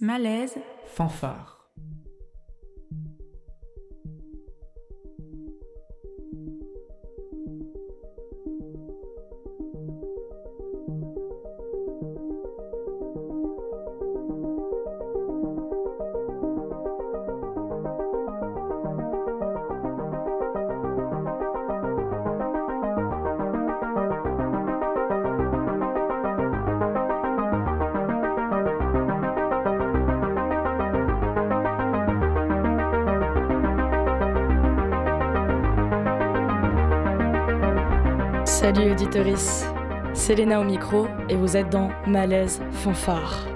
Malaise. 0.00 0.58
Fanfare. 0.86 1.55
C'est 40.26 40.34
Léna 40.34 40.60
au 40.60 40.64
micro 40.64 41.06
et 41.28 41.36
vous 41.36 41.56
êtes 41.56 41.70
dans 41.70 41.88
Malaise 42.04 42.60
Fanfare. 42.72 43.55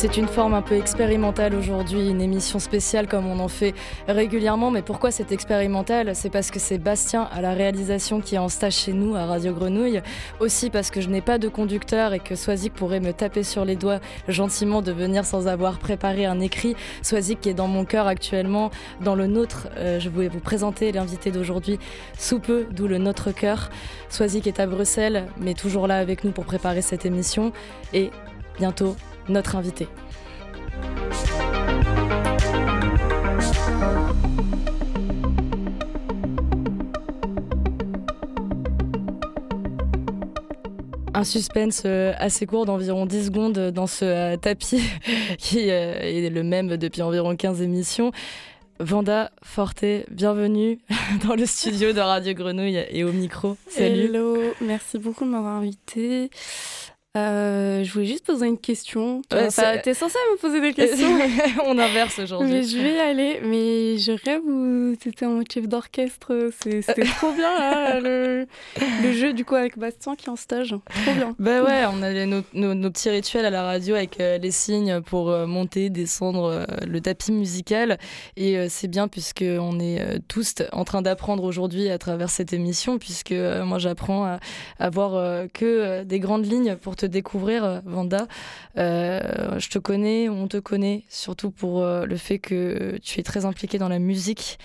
C'est 0.00 0.16
une 0.16 0.28
forme 0.28 0.54
un 0.54 0.62
peu 0.62 0.76
expérimentale 0.76 1.54
aujourd'hui, 1.54 2.08
une 2.08 2.22
émission 2.22 2.58
spéciale 2.58 3.06
comme 3.06 3.26
on 3.26 3.38
en 3.38 3.48
fait 3.48 3.74
régulièrement. 4.08 4.70
Mais 4.70 4.80
pourquoi 4.80 5.10
c'est 5.10 5.30
expérimental? 5.30 6.16
C'est 6.16 6.30
parce 6.30 6.50
que 6.50 6.58
c'est 6.58 6.78
Bastien 6.78 7.28
à 7.30 7.42
la 7.42 7.52
réalisation 7.52 8.22
qui 8.22 8.36
est 8.36 8.38
en 8.38 8.48
stage 8.48 8.76
chez 8.76 8.94
nous 8.94 9.14
à 9.14 9.26
Radio 9.26 9.52
Grenouille. 9.52 10.00
Aussi 10.38 10.70
parce 10.70 10.90
que 10.90 11.02
je 11.02 11.10
n'ai 11.10 11.20
pas 11.20 11.36
de 11.36 11.48
conducteur 11.48 12.14
et 12.14 12.18
que 12.18 12.34
Swazik 12.34 12.72
pourrait 12.72 13.00
me 13.00 13.12
taper 13.12 13.42
sur 13.42 13.66
les 13.66 13.76
doigts 13.76 14.00
gentiment 14.26 14.80
de 14.80 14.90
venir 14.90 15.26
sans 15.26 15.48
avoir 15.48 15.78
préparé 15.78 16.24
un 16.24 16.40
écrit. 16.40 16.76
Swazik 17.02 17.42
qui 17.42 17.50
est 17.50 17.54
dans 17.54 17.68
mon 17.68 17.84
cœur 17.84 18.06
actuellement, 18.06 18.70
dans 19.02 19.14
le 19.14 19.26
nôtre. 19.26 19.68
Euh, 19.76 20.00
je 20.00 20.08
voulais 20.08 20.28
vous 20.28 20.40
présenter 20.40 20.92
l'invité 20.92 21.30
d'aujourd'hui 21.30 21.78
sous 22.18 22.40
peu, 22.40 22.64
d'où 22.70 22.88
le 22.88 22.96
Notre 22.96 23.32
Cœur. 23.32 23.68
Swazik 24.08 24.46
est 24.46 24.60
à 24.60 24.66
Bruxelles, 24.66 25.26
mais 25.38 25.52
toujours 25.52 25.86
là 25.86 25.98
avec 25.98 26.24
nous 26.24 26.30
pour 26.30 26.46
préparer 26.46 26.80
cette 26.80 27.04
émission. 27.04 27.52
Et 27.92 28.10
bientôt 28.56 28.96
notre 29.30 29.56
invité. 29.56 29.88
Un 41.12 41.24
suspense 41.24 41.82
euh, 41.84 42.14
assez 42.18 42.46
court 42.46 42.64
d'environ 42.64 43.04
10 43.04 43.26
secondes 43.26 43.58
dans 43.70 43.86
ce 43.86 44.04
euh, 44.04 44.36
tapis 44.36 44.82
qui 45.38 45.70
euh, 45.70 46.00
est 46.00 46.30
le 46.30 46.42
même 46.42 46.76
depuis 46.76 47.02
environ 47.02 47.36
15 47.36 47.60
émissions. 47.60 48.12
Vanda 48.78 49.30
Forte, 49.42 49.84
bienvenue 50.10 50.78
dans 51.28 51.34
le 51.34 51.44
studio 51.44 51.92
de 51.92 52.00
Radio 52.00 52.32
Grenouille 52.32 52.82
et 52.88 53.04
au 53.04 53.12
micro. 53.12 53.58
Salut. 53.68 54.04
Hello, 54.04 54.38
merci 54.62 54.98
beaucoup 54.98 55.26
de 55.26 55.30
m'avoir 55.30 55.56
invité. 55.56 56.30
Euh, 57.16 57.82
je 57.82 57.92
voulais 57.92 58.06
juste 58.06 58.24
poser 58.24 58.46
une 58.46 58.58
question. 58.58 59.20
Ouais, 59.32 59.48
T'es 59.82 59.94
censé 59.94 60.16
me 60.32 60.36
poser 60.38 60.60
des 60.60 60.72
questions. 60.72 61.08
On 61.66 61.76
inverse 61.76 62.20
aujourd'hui. 62.20 62.52
Mais 62.52 62.62
je 62.62 62.78
vais 62.78 62.94
y 62.94 62.98
aller. 63.00 63.40
Mais 63.42 63.98
je 63.98 64.12
rêve 64.12 64.42
où 64.44 64.94
t'étais 64.94 65.26
en 65.26 65.42
chef 65.52 65.66
d'orchestre. 65.66 66.50
C'était 66.62 67.02
trop 67.16 67.32
bien, 67.32 67.58
là, 67.58 67.98
le, 67.98 68.46
le, 69.02 69.12
jeu 69.12 69.32
du 69.32 69.44
coup 69.44 69.56
avec 69.56 69.76
Bastien 69.76 70.14
qui 70.14 70.26
est 70.26 70.28
en 70.28 70.36
stage. 70.36 70.68
Trop 70.68 71.14
bien. 71.14 71.34
Bah 71.40 71.64
ouais, 71.64 71.84
on 71.92 72.00
avait 72.00 72.26
nos, 72.26 72.42
nos, 72.54 72.74
nos 72.74 72.90
petits 72.92 73.10
rituels 73.10 73.44
à 73.44 73.50
la 73.50 73.64
radio 73.64 73.96
avec 73.96 74.20
euh, 74.20 74.38
les 74.38 74.52
signes 74.52 75.00
pour 75.00 75.30
euh, 75.30 75.46
monter, 75.46 75.90
descendre 75.90 76.64
le 76.86 77.00
tapis 77.00 77.32
musical. 77.32 77.98
Et 78.36 78.68
c'est 78.68 78.88
bien 78.88 79.08
puisqu'on 79.08 79.80
est 79.80 80.00
euh, 80.00 80.18
tous 80.28 80.54
en 80.70 80.84
train 80.84 81.02
d'apprendre 81.02 81.42
aujourd'hui 81.42 81.90
à 81.90 81.98
travers 81.98 82.30
cette 82.30 82.52
émission, 82.52 82.98
puisque 82.98 83.32
moi 83.32 83.78
j'apprends 83.78 84.24
à, 84.24 84.38
à 84.78 84.90
voir 84.90 85.48
que 85.52 86.04
des 86.04 86.20
grandes 86.20 86.46
lignes 86.46 86.76
pour 86.76 86.94
te 87.00 87.06
découvrir, 87.06 87.82
Vanda. 87.84 88.26
Euh, 88.76 89.58
je 89.58 89.68
te 89.70 89.78
connais, 89.78 90.28
on 90.28 90.48
te 90.48 90.58
connaît, 90.58 91.04
surtout 91.08 91.50
pour 91.50 91.82
euh, 91.82 92.04
le 92.04 92.16
fait 92.16 92.38
que 92.38 92.98
tu 93.02 93.20
es 93.20 93.22
très 93.22 93.46
impliquée 93.46 93.78
dans 93.78 93.88
la 93.88 93.98
musique. 93.98 94.58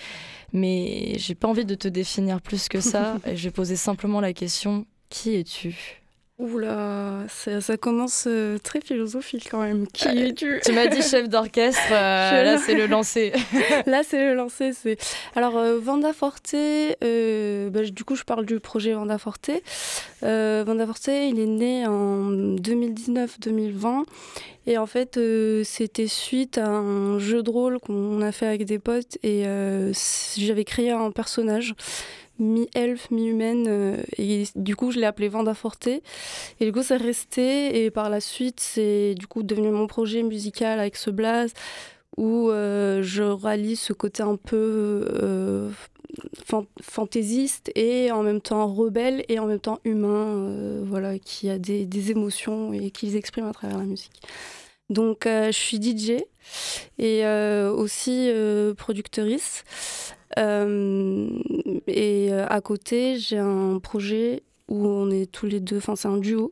Mais 0.51 1.13
j'ai 1.17 1.35
pas 1.35 1.47
envie 1.47 1.65
de 1.65 1.75
te 1.75 1.87
définir 1.87 2.41
plus 2.41 2.67
que 2.67 2.81
ça. 2.81 3.17
et 3.25 3.37
je 3.37 3.43
vais 3.45 3.51
poser 3.51 3.75
simplement 3.75 4.19
la 4.19 4.33
question 4.33 4.85
qui 5.09 5.35
es-tu? 5.35 6.04
Oula, 6.37 7.23
ça, 7.29 7.61
ça 7.61 7.77
commence 7.77 8.25
euh, 8.27 8.57
très 8.57 8.81
philosophique 8.81 9.47
quand 9.49 9.61
même. 9.61 9.87
Qui 9.87 10.09
Euh, 10.09 10.27
es-tu 10.27 10.59
Tu 10.65 10.73
m'as 10.73 10.87
dit 10.87 11.01
chef 11.01 11.29
d'orchestre, 11.29 11.79
euh, 11.93 12.43
là 12.43 12.57
c'est 12.57 12.75
le 12.75 12.87
lancer. 12.87 13.31
Là, 13.85 14.01
c'est 14.03 14.19
le 14.19 14.33
lancer. 14.33 14.73
C'est 14.73 14.97
alors 15.37 15.57
Vanda 15.79 16.11
Forte. 16.11 16.53
bah, 16.53 17.81
du 17.83 18.03
coup, 18.03 18.15
je 18.15 18.23
parle 18.23 18.45
du 18.45 18.59
projet 18.59 18.93
Vanda 18.93 19.17
Forte. 19.17 19.49
Vanda 20.21 20.85
Forte, 20.85 21.07
il 21.07 21.39
est 21.39 21.45
né 21.45 21.87
en 21.87 22.31
2019-2020 22.31 24.03
et 24.67 24.77
en 24.77 24.87
fait, 24.87 25.17
c'était 25.63 26.07
suite 26.07 26.57
à 26.57 26.67
un 26.67 27.17
jeu 27.17 27.43
de 27.43 27.49
rôle 27.49 27.79
qu'on 27.79 28.21
a 28.21 28.31
fait 28.33 28.47
avec 28.47 28.65
des 28.65 28.79
potes 28.79 29.17
et 29.23 29.45
j'avais 30.37 30.65
créé 30.65 30.91
un 30.91 31.11
personnage 31.11 31.75
mi-elfe, 32.39 33.09
mi-humaine 33.11 33.65
euh, 33.67 33.97
et 34.17 34.43
du 34.55 34.75
coup, 34.75 34.91
je 34.91 34.99
l'ai 34.99 35.05
appelé 35.05 35.27
Vanda 35.29 35.53
Forte. 35.53 35.87
Et 35.87 36.01
du 36.65 36.71
coup, 36.71 36.83
c'est 36.83 36.97
resté 36.97 37.83
et 37.85 37.91
par 37.91 38.09
la 38.09 38.19
suite, 38.19 38.59
c'est 38.59 39.15
du 39.15 39.27
coup 39.27 39.43
devenu 39.43 39.69
mon 39.69 39.87
projet 39.87 40.23
musical 40.23 40.79
avec 40.79 40.95
ce 40.95 41.09
blaze 41.09 41.53
où 42.17 42.49
euh, 42.49 43.01
je 43.03 43.23
rallie 43.23 43.75
ce 43.75 43.91
côté 43.93 44.23
un 44.23 44.37
peu 44.37 45.05
euh, 45.11 45.69
fan- 46.45 46.65
fantaisiste 46.81 47.71
et 47.75 48.11
en 48.11 48.23
même 48.23 48.39
temps 48.41 48.67
rebelle 48.67 49.25
et 49.27 49.37
en 49.39 49.45
même 49.47 49.59
temps 49.59 49.79
humain, 49.83 50.81
voilà, 50.83 51.19
qui 51.19 51.49
a 51.49 51.57
des, 51.59 51.85
des 51.85 52.11
émotions 52.11 52.71
et 52.73 52.91
qui 52.91 53.07
les 53.07 53.17
exprime 53.17 53.45
à 53.47 53.51
travers 53.53 53.77
la 53.77 53.85
musique. 53.85 54.21
Donc 54.89 55.23
je 55.25 55.49
suis 55.51 55.77
DJ 55.81 56.21
et 56.99 57.25
aussi 57.75 58.29
productrice. 58.77 59.63
Euh, 60.37 61.27
et 61.87 62.29
euh, 62.31 62.45
à 62.49 62.61
côté, 62.61 63.17
j'ai 63.17 63.37
un 63.37 63.79
projet 63.79 64.43
où 64.67 64.87
on 64.87 65.11
est 65.11 65.31
tous 65.31 65.45
les 65.45 65.59
deux, 65.59 65.77
enfin 65.77 65.95
c'est 65.95 66.07
un 66.07 66.17
duo, 66.17 66.51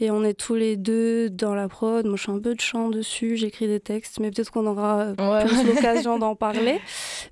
et 0.00 0.10
on 0.10 0.22
est 0.22 0.34
tous 0.34 0.54
les 0.54 0.76
deux 0.76 1.30
dans 1.30 1.54
la 1.54 1.66
prod. 1.66 2.04
Moi 2.06 2.16
je 2.18 2.24
fais 2.24 2.30
un 2.30 2.38
peu 2.40 2.54
de 2.54 2.60
chant 2.60 2.90
dessus, 2.90 3.38
j'écris 3.38 3.66
des 3.66 3.80
textes, 3.80 4.20
mais 4.20 4.30
peut-être 4.30 4.50
qu'on 4.50 4.66
aura 4.66 5.12
Ouais. 5.18 5.46
plus 5.46 5.64
l'occasion 5.66 6.18
d'en 6.18 6.34
parler. 6.36 6.78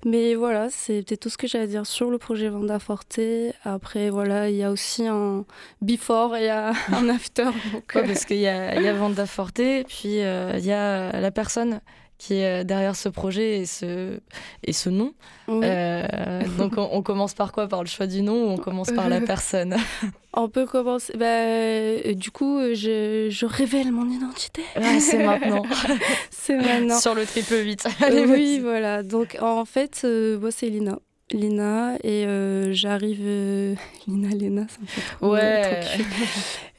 Mais 0.05 0.33
voilà, 0.33 0.69
c'est 0.71 1.03
peut-être 1.05 1.19
tout 1.19 1.29
ce 1.29 1.37
que 1.37 1.45
j'ai 1.47 1.59
à 1.59 1.67
dire 1.67 1.85
sur 1.85 2.09
le 2.09 2.17
projet 2.17 2.49
Vanda 2.49 2.79
Forte. 2.79 3.19
Après, 3.63 4.09
voilà, 4.09 4.49
il 4.49 4.55
y 4.55 4.63
a 4.63 4.71
aussi 4.71 5.05
un 5.05 5.45
before 5.83 6.35
et 6.35 6.49
un 6.49 6.73
after. 7.13 7.43
Donc, 7.73 7.91
Ouais, 7.93 8.03
parce 8.07 8.25
qu'il 8.25 8.37
y 8.39 8.47
a, 8.47 8.81
y 8.81 8.87
a 8.87 8.93
Vanda 8.93 9.27
Forte, 9.27 9.61
puis 9.87 10.21
euh, 10.23 10.53
il 10.57 10.65
y 10.65 10.71
a 10.71 11.19
la 11.21 11.29
personne 11.31 11.79
qui 12.17 12.33
est 12.35 12.63
derrière 12.63 12.95
ce 12.95 13.09
projet 13.09 13.59
et 13.59 13.65
ce, 13.67 14.19
et 14.63 14.73
ce 14.73 14.89
nom. 14.89 15.13
oui. 15.47 15.61
Euh, 15.63 16.41
donc 16.57 16.73
on, 16.77 16.89
on 16.91 17.01
commence 17.03 17.33
par 17.35 17.51
quoi? 17.51 17.67
Par 17.67 17.83
le 17.83 17.87
choix 17.87 18.07
du 18.07 18.21
nom 18.23 18.45
ou 18.45 18.49
on 18.53 18.57
commence 18.57 18.91
par 18.91 19.07
la 19.09 19.21
personne? 19.21 19.75
On 20.39 20.49
peut 20.49 20.67
commencer. 20.67 21.13
Bah, 21.17 21.25
euh, 21.25 22.13
du 22.13 22.29
coup, 22.29 22.59
euh, 22.59 22.75
je, 22.75 23.27
je 23.31 23.45
révèle 23.47 23.91
mon 23.91 24.07
identité. 24.07 24.61
Ah, 24.75 24.99
C'est 24.99 25.23
maintenant. 25.25 25.63
C'est 26.29 26.57
maintenant. 26.57 26.99
Sur 26.99 27.15
le 27.15 27.25
triple 27.25 27.55
8. 27.55 27.85
Euh, 27.87 28.05
Allez, 28.05 28.25
oui, 28.25 28.59
voilà. 28.59 29.01
Donc, 29.01 29.37
en 29.41 29.65
fait, 29.65 30.01
euh, 30.03 30.37
moi, 30.39 30.51
c'est 30.51 30.69
Lina. 30.69 30.99
Lina, 31.31 31.95
et 32.03 32.25
euh, 32.27 32.71
j'arrive. 32.71 33.19
euh, 33.23 33.73
Lina, 34.05 34.29
Lena, 34.35 34.67
ça 34.69 34.77
me 34.79 34.85
fait 34.87 35.01
trop, 35.15 35.33
Ouais. 35.33 35.81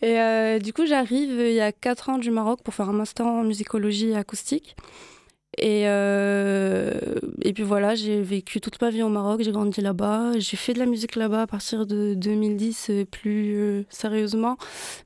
Et 0.03 0.21
euh, 0.21 0.59
du 0.61 0.73
coup, 0.73 0.87
j'arrive 0.87 1.31
euh, 1.41 1.49
il 1.51 1.57
y 1.57 1.61
a 1.61 1.73
4 1.73 2.11
ans 2.11 2.19
du 2.19 2.31
Maroc 2.31 2.61
pour 2.63 2.75
faire 2.75 2.89
un 2.89 2.93
master 2.93 3.27
en 3.27 3.43
musicologie 3.43 4.15
acoustique. 4.15 4.77
Et, 5.61 5.83
euh, 5.87 6.93
et 7.43 7.53
puis 7.53 7.65
voilà, 7.65 7.95
j'ai 7.95 8.23
vécu 8.23 8.61
toute 8.61 8.81
ma 8.81 8.91
vie 8.91 9.03
au 9.03 9.09
Maroc, 9.09 9.43
j'ai 9.43 9.51
grandi 9.51 9.81
là-bas, 9.81 10.39
j'ai 10.39 10.57
fait 10.57 10.73
de 10.73 10.79
la 10.79 10.87
musique 10.87 11.17
là-bas 11.17 11.43
à 11.43 11.47
partir 11.47 11.87
de 11.87 12.15
2010 12.15 12.91
euh, 12.91 13.05
plus 13.05 13.57
euh, 13.57 13.83
sérieusement. 13.91 14.57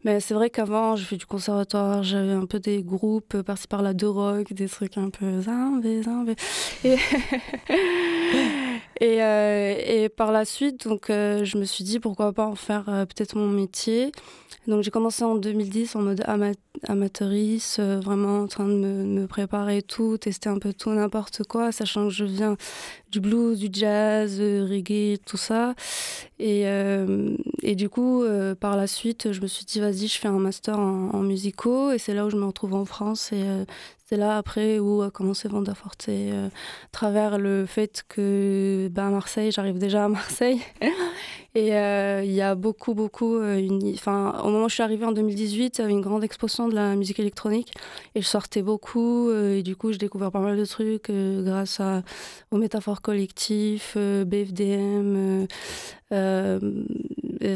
Mais 0.05 0.21
c'est 0.21 0.35
vrai 0.35 0.51
qu'avant, 0.51 0.95
j'ai 0.97 1.05
fait 1.05 1.17
du 1.17 1.25
conservatoire, 1.25 2.03
j'avais 2.03 2.33
un 2.33 2.45
peu 2.47 2.59
des 2.59 2.83
groupes 2.83 3.35
euh, 3.35 3.43
par-ci 3.43 3.67
par-là 3.67 3.95
de 3.95 4.07
rock, 4.07 4.53
des 4.53 4.69
trucs 4.69 4.99
un 4.99 5.09
peu 5.09 5.41
zambé, 5.41 6.03
zambé. 6.03 6.37
Et, 6.85 6.97
et, 9.01 10.03
et, 10.03 10.09
par 10.11 10.33
la 10.33 10.45
suite, 10.45 10.87
donc, 10.87 11.07
je 11.09 11.59
me 11.59 11.65
suis 11.65 11.85
dit 11.85 11.99
pourquoi 11.99 12.33
pas 12.33 12.47
en 12.47 12.57
faire 12.57 12.85
peut-être 12.85 13.37
mon 13.37 13.49
métier. 13.49 14.13
Donc 14.69 14.83
j'ai 14.83 14.93
commencé 14.93 15.25
en 15.25 15.35
2010 15.35 15.97
en 15.97 16.03
mode 16.03 16.25
amateuriste, 16.87 17.81
vraiment 17.81 18.43
en 18.43 18.47
train 18.47 18.69
de 18.69 18.75
me, 18.75 19.05
me, 19.05 19.27
préparer 19.27 19.83
tout, 19.83 20.19
tester 20.19 20.42
un 20.49 20.59
peu 20.59 20.73
tout, 20.73 20.91
n'importe 20.91 21.43
quoi, 21.45 21.73
sachant 21.73 22.09
que 22.09 22.15
je 22.15 22.25
viens 22.25 22.57
du 23.11 23.21
blues, 23.21 23.59
du 23.59 23.69
jazz, 23.73 24.41
reggae, 24.41 25.19
tout 25.25 25.37
ça. 25.37 25.75
Et, 26.39 26.65
et 27.63 27.75
du 27.75 27.89
coup, 27.89 28.25
par 28.61 28.77
la 28.77 28.87
suite, 28.87 29.33
je 29.33 29.41
me 29.41 29.47
suis 29.47 29.65
dit, 29.65 29.81
vas-y, 29.81 30.09
je 30.09 30.19
fais 30.19 30.29
un 30.29 30.39
master 30.39 30.79
en, 30.79 31.11
en 31.13 31.21
musicaux. 31.21 31.93
Et 31.93 31.99
c'est 31.99 32.15
là 32.15 32.27
où 32.27 32.31
je 32.31 32.37
me 32.37 32.45
retrouve 32.45 32.75
en 32.75 32.85
France. 32.85 33.33
Et 33.33 33.45
c'est 34.13 34.19
là 34.19 34.37
après 34.37 34.79
où 34.79 35.01
a 35.01 35.11
commencé 35.11 35.49
Vanda 35.49 35.75
Forte, 35.75 36.05
euh, 36.11 36.49
à 36.49 36.89
travers 36.93 37.39
le 37.39 37.65
fait 37.65 38.05
que 38.11 38.91
bah, 38.93 39.07
à 39.07 39.09
Marseille, 39.09 39.51
j'arrive 39.51 39.79
déjà 39.79 40.05
à 40.05 40.09
Marseille. 40.09 40.61
et 41.55 41.75
euh, 41.75 42.21
il 42.23 42.33
y 42.33 42.43
a 42.43 42.55
beaucoup, 42.55 42.93
beaucoup. 42.93 43.37
Euh, 43.37 43.57
une... 43.57 43.91
Enfin, 43.95 44.39
au 44.45 44.51
moment 44.51 44.67
où 44.67 44.69
je 44.69 44.75
suis 44.75 44.83
arrivée 44.83 45.07
en 45.07 45.13
2018, 45.13 45.79
il 45.79 45.81
y 45.81 45.85
avait 45.85 45.95
une 45.95 46.03
grande 46.03 46.25
exposition 46.25 46.69
de 46.69 46.75
la 46.75 46.95
musique 46.95 47.21
électronique. 47.21 47.73
Et 48.15 48.21
je 48.21 48.27
sortais 48.27 48.61
beaucoup. 48.61 49.33
et 49.33 49.63
du 49.63 49.77
coup, 49.77 49.93
j'ai 49.93 49.99
découvert 49.99 50.31
pas 50.31 50.41
mal 50.41 50.59
de 50.59 50.65
trucs 50.67 51.11
grâce 51.11 51.81
à, 51.81 52.03
aux 52.51 52.59
métaphores 52.59 53.01
collectives, 53.01 53.97
BFDM. 53.97 55.47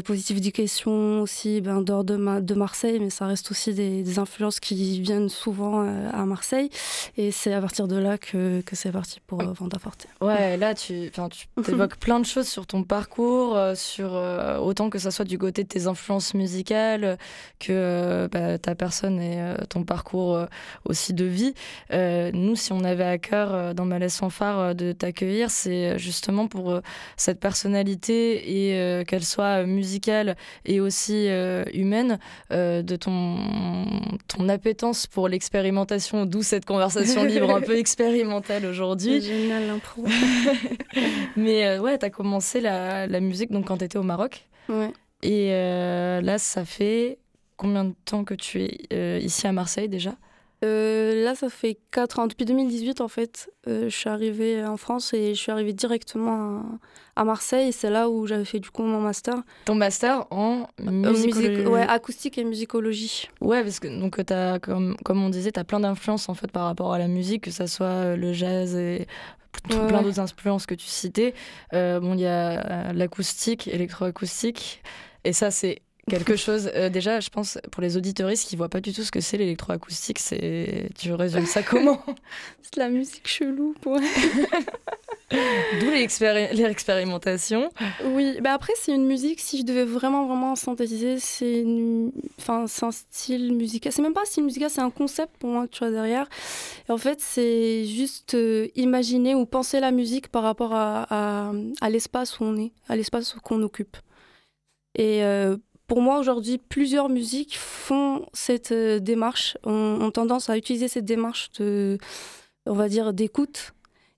Positive 0.05 0.37
Education 0.37 1.21
aussi, 1.21 1.61
ben, 1.61 1.81
dehors 1.81 2.03
de, 2.03 2.39
de 2.39 2.53
Marseille, 2.55 2.99
mais 2.99 3.09
ça 3.09 3.25
reste 3.25 3.51
aussi 3.51 3.73
des, 3.73 4.03
des 4.03 4.19
influences 4.19 4.59
qui 4.59 4.99
viennent 5.01 5.29
souvent 5.29 5.81
à 6.11 6.25
Marseille 6.25 6.69
et 7.17 7.31
c'est 7.31 7.53
à 7.53 7.61
partir 7.61 7.87
de 7.87 7.95
là 7.95 8.17
que, 8.17 8.61
que 8.61 8.75
c'est 8.75 8.91
parti 8.91 9.19
pour 9.25 9.41
euh, 9.41 9.53
Vanda 9.53 9.79
Forte. 9.79 10.07
Ouais, 10.21 10.57
là, 10.57 10.73
tu, 10.75 11.11
tu 11.31 11.47
évoques 11.71 11.97
plein 11.97 12.19
de 12.19 12.25
choses 12.25 12.47
sur 12.47 12.67
ton 12.67 12.83
parcours, 12.83 13.57
euh, 13.57 13.75
sur 13.75 14.15
euh, 14.15 14.57
autant 14.57 14.89
que 14.89 14.99
ça 14.99 15.11
soit 15.11 15.25
du 15.25 15.37
côté 15.37 15.63
de 15.63 15.67
tes 15.67 15.87
influences 15.87 16.33
musicales 16.33 17.17
que 17.59 18.29
bah, 18.31 18.57
ta 18.57 18.75
personne 18.75 19.19
et 19.19 19.55
ton 19.69 19.83
parcours 19.83 20.45
aussi 20.85 21.13
de 21.13 21.25
vie. 21.25 21.53
nous, 21.91 22.55
si 22.55 22.71
on 22.71 22.83
avait 22.83 23.03
à 23.03 23.17
cœur 23.17 23.73
dans 23.73 23.85
Malaise 23.85 24.13
sans 24.13 24.29
phare 24.29 24.75
de 24.75 24.91
t'accueillir, 24.91 25.49
c'est 25.49 25.97
justement 25.97 26.47
pour 26.47 26.79
cette 27.15 27.39
personnalité 27.39 28.46
et 28.47 29.03
qu'elle 29.07 29.23
soit 29.23 29.63
musicale 29.65 30.35
et 30.65 30.79
aussi 30.79 31.27
humaine, 31.73 32.19
de 32.51 32.95
ton, 32.95 33.37
ton 34.27 34.49
appétence 34.49 35.07
pour 35.07 35.27
l'expérimentation 35.27 36.25
d'où 36.25 36.41
cette 36.41 36.65
conversation 36.65 37.23
libre 37.25 37.55
un 37.55 37.61
peu 37.61 37.77
expérimentale 37.77 38.65
aujourd'hui. 38.65 39.21
Génial 39.21 39.67
l'impro. 39.67 40.05
Mais 41.35 41.65
euh, 41.67 41.79
ouais, 41.79 41.97
t'as 41.97 42.09
commencé 42.09 42.61
la, 42.61 43.07
la, 43.07 43.19
musique 43.19 43.51
donc 43.51 43.65
quand 43.67 43.77
t'étais 43.77 43.97
au 43.97 44.03
Maroc. 44.03 44.47
Ouais. 44.69 44.91
Et 45.23 45.49
euh, 45.51 46.21
là, 46.21 46.37
ça 46.37 46.65
fait 46.65 47.19
combien 47.55 47.85
de 47.85 47.93
temps 48.05 48.23
que 48.23 48.33
tu 48.33 48.63
es 48.63 48.77
euh, 48.93 49.19
ici 49.21 49.47
à 49.47 49.51
Marseille 49.51 49.89
déjà? 49.89 50.15
Euh, 50.65 51.23
là, 51.23 51.35
ça 51.35 51.49
fait 51.49 51.77
4 51.91 52.19
ans. 52.19 52.27
Depuis 52.27 52.45
2018, 52.45 53.01
en 53.01 53.07
fait, 53.07 53.49
euh, 53.67 53.89
je 53.89 53.95
suis 53.95 54.09
arrivée 54.09 54.65
en 54.65 54.77
France 54.77 55.13
et 55.13 55.35
je 55.35 55.39
suis 55.39 55.51
arrivée 55.51 55.73
directement 55.73 56.63
à, 57.15 57.23
Marseille. 57.23 57.71
C'est 57.71 57.91
là 57.91 58.09
où 58.09 58.25
j'avais 58.25 58.45
fait 58.45 58.59
du 58.59 58.71
coup 58.71 58.83
mon 58.83 58.99
master. 58.99 59.35
Ton 59.65 59.75
master 59.75 60.25
en 60.31 60.67
euh, 60.81 60.91
musicologie 60.91 61.65
Ouais, 61.67 61.85
acoustique 61.87 62.37
et 62.39 62.43
musicologie. 62.43 63.29
Ouais, 63.39 63.63
parce 63.63 63.79
que 63.79 63.87
donc, 63.87 64.19
as, 64.31 64.59
comme, 64.59 64.95
comme 65.03 65.23
on 65.23 65.29
disait, 65.29 65.51
tu 65.51 65.59
as 65.59 65.63
plein 65.63 65.79
d'influences 65.79 66.27
en 66.27 66.33
fait 66.33 66.51
par 66.51 66.65
rapport 66.65 66.91
à 66.93 66.97
la 66.97 67.07
musique, 67.07 67.43
que 67.43 67.51
ce 67.51 67.67
soit 67.67 68.15
le 68.15 68.33
jazz 68.33 68.75
et 68.75 69.05
plein 69.69 70.01
d'autres 70.01 70.19
influences 70.19 70.65
que 70.65 70.75
tu 70.75 70.87
citais. 70.87 71.35
bon, 71.71 72.13
il 72.13 72.21
y 72.21 72.25
a 72.25 72.93
l'acoustique, 72.93 73.67
électroacoustique. 73.67 74.81
Et 75.23 75.33
ça, 75.33 75.51
c'est 75.51 75.81
quelque 76.09 76.35
chose. 76.35 76.69
Euh, 76.75 76.89
déjà, 76.89 77.19
je 77.19 77.29
pense 77.29 77.57
pour 77.71 77.81
les 77.81 77.97
auditoristes 77.97 78.47
qui 78.47 78.55
voient 78.55 78.69
pas 78.69 78.81
du 78.81 78.93
tout 78.93 79.03
ce 79.03 79.11
que 79.11 79.19
c'est 79.19 79.37
l'électroacoustique, 79.37 80.19
c'est 80.19 80.89
tu 80.97 81.13
résumes 81.13 81.45
ça 81.45 81.63
comment? 81.63 82.03
C'est 82.61 82.75
de 82.75 82.79
la 82.81 82.89
musique 82.89 83.25
chelou, 83.25 83.73
pour. 83.79 83.97
D'où 85.79 85.89
l'expérimentation. 85.89 87.69
Oui, 88.03 88.39
bah 88.41 88.53
après 88.53 88.73
c'est 88.75 88.93
une 88.93 89.05
musique. 89.05 89.39
Si 89.39 89.59
je 89.59 89.63
devais 89.63 89.83
vraiment 89.83 90.25
vraiment 90.25 90.55
synthétiser, 90.55 91.19
c'est 91.19 91.65
enfin 92.39 92.65
c'est 92.67 92.85
un 92.85 92.91
style 92.91 93.53
musical. 93.53 93.91
C'est 93.91 94.01
même 94.01 94.13
pas 94.13 94.21
un 94.21 94.25
style 94.25 94.43
musical, 94.43 94.69
c'est 94.69 94.81
un 94.81 94.89
concept 94.89 95.37
pour 95.37 95.49
moi 95.49 95.67
tu 95.69 95.79
vois 95.79 95.91
derrière. 95.91 96.27
Et 96.87 96.91
en 96.91 96.97
fait, 96.97 97.19
c'est 97.19 97.85
juste 97.85 98.33
euh, 98.35 98.67
imaginer 98.75 99.35
ou 99.35 99.45
penser 99.45 99.79
la 99.79 99.91
musique 99.91 100.29
par 100.29 100.43
rapport 100.43 100.73
à, 100.73 101.51
à, 101.81 101.89
l'espace 101.89 102.39
où 102.39 102.45
on 102.45 102.57
est, 102.57 102.71
à 102.87 102.95
l'espace 102.95 103.33
qu'on 103.43 103.61
occupe. 103.63 103.97
Et 104.95 105.23
euh, 105.23 105.57
pour 105.87 106.01
moi, 106.01 106.19
aujourd'hui, 106.19 106.57
plusieurs 106.57 107.07
musiques 107.07 107.57
font 107.57 108.25
cette 108.33 108.73
euh, 108.73 108.99
démarche, 108.99 109.57
ont, 109.63 110.11
tendance 110.11 110.49
à 110.49 110.57
utiliser 110.57 110.89
cette 110.89 111.05
démarche 111.05 111.49
de, 111.59 111.97
on 112.65 112.73
va 112.73 112.89
dire, 112.89 113.13
d'écoute 113.13 113.73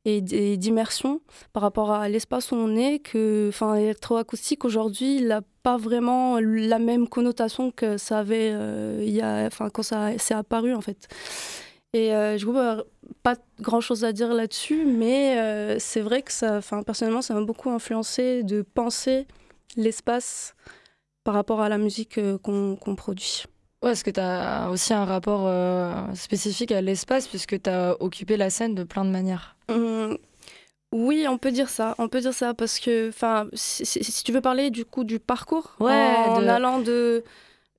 et 0.06 0.22
d'immersion 0.22 1.22
par 1.54 1.62
rapport 1.62 1.92
à 1.92 2.10
l'espace 2.10 2.52
où 2.52 2.56
on 2.56 2.76
est, 2.76 3.00
que 3.00 3.50
enfin, 3.50 3.76
l'électroacoustique 3.76 4.66
aujourd'hui 4.66 5.22
n'a 5.22 5.42
pas 5.62 5.78
vraiment 5.78 6.40
la 6.40 6.80
même 6.80 7.08
connotation 7.08 7.70
que 7.70 7.98
ça 7.98 8.20
avait 8.20 8.50
euh, 8.54 9.04
y 9.06 9.22
a, 9.22 9.50
quand 9.72 9.84
ça 9.84 10.18
s'est 10.18 10.34
apparu 10.34 10.74
en 10.74 10.82
fait. 10.82 11.08
Et 11.94 12.16
euh, 12.16 12.38
je 12.38 12.84
pas 13.22 13.36
grand 13.60 13.82
chose 13.82 14.04
à 14.04 14.12
dire 14.14 14.34
là-dessus, 14.34 14.86
mais 14.86 15.78
c'est 15.80 16.02
vrai 16.02 16.24
que 16.24 16.32
ça, 16.32 16.58
enfin, 16.58 16.82
personnellement, 16.82 17.22
ça 17.22 17.36
m'a 17.36 17.42
beaucoup 17.42 17.70
influencé 17.70 18.42
de 18.42 18.62
penser 18.64 19.28
l'espace 19.76 20.56
par 21.24 21.34
rapport 21.34 21.62
à 21.62 21.70
la 21.70 21.78
musique 21.78 22.18
euh, 22.18 22.38
qu'on 22.38 22.96
produit. 22.96 23.46
Ouais, 23.84 23.92
est-ce 23.92 24.04
que 24.04 24.12
tu 24.12 24.20
as 24.20 24.70
aussi 24.70 24.94
un 24.94 25.06
rapport 25.06 25.48
euh, 25.48 25.94
spécifique 26.14 26.72
à 26.72 26.82
l'espace 26.82 27.28
puisque 27.28 27.62
tu 27.62 27.70
as 27.70 27.96
occupé 28.02 28.36
la 28.36 28.50
scène 28.50 28.76
de 28.76 28.84
plein 28.84 29.06
de 29.06 29.10
manières? 29.10 29.56
Mmh, 29.70 30.16
Oui, 30.92 31.26
on 31.30 31.38
peut 31.38 31.52
dire 31.52 31.70
ça. 31.70 31.96
On 31.98 32.10
peut 32.10 32.20
dire 32.20 32.34
ça 32.34 32.54
parce 32.54 32.80
que, 32.80 33.10
enfin, 33.10 33.48
si, 33.54 34.24
tu 34.24 34.32
veux 34.32 34.42
parler 34.42 34.70
du 34.70 34.84
coup 34.84 35.04
du 35.06 35.20
parcours, 35.20 35.76
ouais, 35.80 36.16
en 36.28 36.46
allant 36.48 36.80
de 36.80 37.24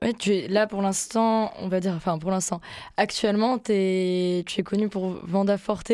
oui, 0.02 0.14
tu 0.18 0.34
es 0.34 0.48
là 0.48 0.66
pour 0.66 0.80
l'instant, 0.80 1.52
on 1.60 1.68
va 1.68 1.78
dire, 1.78 1.92
enfin 1.94 2.18
pour 2.18 2.30
l'instant. 2.30 2.62
Actuellement, 2.96 3.58
es, 3.68 4.44
tu 4.46 4.60
es 4.60 4.62
connu 4.62 4.88
pour 4.88 5.18
Vanda 5.24 5.58
Forte 5.58 5.92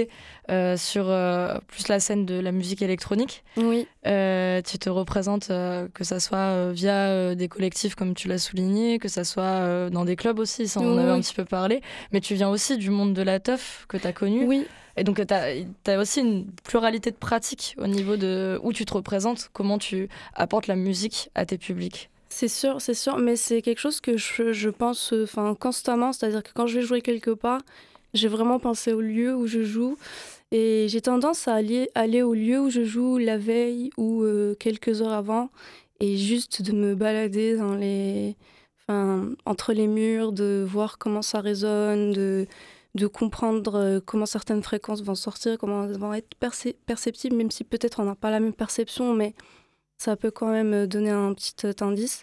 euh, 0.48 0.76
sur 0.76 1.06
euh, 1.08 1.58
plus 1.66 1.88
la 1.88 1.98
scène 1.98 2.24
de 2.24 2.38
la 2.38 2.52
musique 2.52 2.82
électronique. 2.82 3.42
Oui. 3.56 3.88
Euh, 4.06 4.62
tu 4.62 4.78
te 4.78 4.88
représentes, 4.88 5.48
que 5.48 6.04
ça 6.04 6.20
soit 6.20 6.70
via 6.70 7.34
des 7.34 7.48
collectifs 7.48 7.96
comme 7.96 8.14
tu 8.14 8.28
l'as 8.28 8.38
souligné, 8.38 9.00
que 9.00 9.08
ça 9.08 9.24
soit 9.24 9.90
dans 9.90 10.04
des 10.04 10.14
clubs 10.14 10.38
aussi, 10.38 10.68
ça 10.68 10.78
on 10.80 10.94
en 10.94 10.98
avait 10.98 11.10
un 11.10 11.20
petit 11.20 11.34
peu 11.34 11.44
parlé. 11.44 11.80
Mais 12.12 12.20
tu 12.20 12.34
viens 12.34 12.48
aussi 12.48 12.78
du 12.78 12.90
monde 12.90 13.12
de 13.12 13.22
la 13.22 13.40
teuf 13.40 13.86
que 13.88 13.96
tu 13.96 14.06
as 14.06 14.12
connu. 14.12 14.46
Oui. 14.46 14.66
Et 14.96 15.02
donc, 15.02 15.26
tu 15.26 15.34
as, 15.34 15.48
as, 15.88 15.98
aussi 15.98 16.20
une 16.20 16.46
pluralité 16.64 17.10
de 17.10 17.16
pratiques 17.16 17.74
au 17.76 17.88
niveau 17.88 18.16
de 18.16 18.58
où 18.62 18.72
tu 18.72 18.84
te 18.84 18.94
représentes, 18.94 19.50
comment 19.52 19.78
tu 19.78 20.08
apportes 20.34 20.68
la 20.68 20.76
musique 20.76 21.28
à 21.34 21.44
tes 21.44 21.58
publics. 21.58 22.08
C'est 22.28 22.48
sûr, 22.48 22.80
c'est 22.80 22.94
sûr, 22.94 23.18
mais 23.18 23.36
c'est 23.36 23.62
quelque 23.62 23.78
chose 23.78 24.00
que 24.00 24.16
je, 24.16 24.52
je 24.52 24.68
pense 24.68 25.14
constamment, 25.60 26.12
c'est-à-dire 26.12 26.42
que 26.42 26.50
quand 26.54 26.66
je 26.66 26.80
vais 26.80 26.84
jouer 26.84 27.00
quelque 27.00 27.30
part, 27.30 27.60
j'ai 28.14 28.28
vraiment 28.28 28.58
pensé 28.58 28.92
au 28.92 29.00
lieu 29.00 29.34
où 29.34 29.46
je 29.46 29.62
joue. 29.62 29.96
Et 30.52 30.86
j'ai 30.88 31.00
tendance 31.00 31.48
à 31.48 31.54
aller, 31.54 31.90
aller 31.94 32.22
au 32.22 32.34
lieu 32.34 32.60
où 32.60 32.70
je 32.70 32.84
joue 32.84 33.18
la 33.18 33.36
veille 33.36 33.90
ou 33.96 34.22
euh, 34.22 34.54
quelques 34.54 35.02
heures 35.02 35.12
avant 35.12 35.50
et 35.98 36.16
juste 36.16 36.62
de 36.62 36.72
me 36.72 36.94
balader 36.94 37.56
dans 37.56 37.74
les, 37.74 38.36
entre 38.88 39.72
les 39.72 39.86
murs, 39.86 40.32
de 40.32 40.64
voir 40.66 40.98
comment 40.98 41.22
ça 41.22 41.40
résonne, 41.40 42.12
de, 42.12 42.46
de 42.94 43.06
comprendre 43.06 43.74
euh, 43.74 44.00
comment 44.04 44.26
certaines 44.26 44.62
fréquences 44.62 45.02
vont 45.02 45.14
sortir, 45.14 45.58
comment 45.58 45.84
elles 45.84 45.98
vont 45.98 46.14
être 46.14 46.34
perceptibles, 46.86 47.36
même 47.36 47.50
si 47.50 47.64
peut-être 47.64 48.00
on 48.00 48.04
n'a 48.04 48.14
pas 48.14 48.30
la 48.30 48.40
même 48.40 48.52
perception, 48.52 49.14
mais 49.14 49.34
ça 49.98 50.16
peut 50.16 50.30
quand 50.30 50.50
même 50.50 50.72
euh, 50.74 50.86
donner 50.86 51.10
un 51.10 51.32
petit 51.34 51.54
euh, 51.64 51.72
indice. 51.80 52.22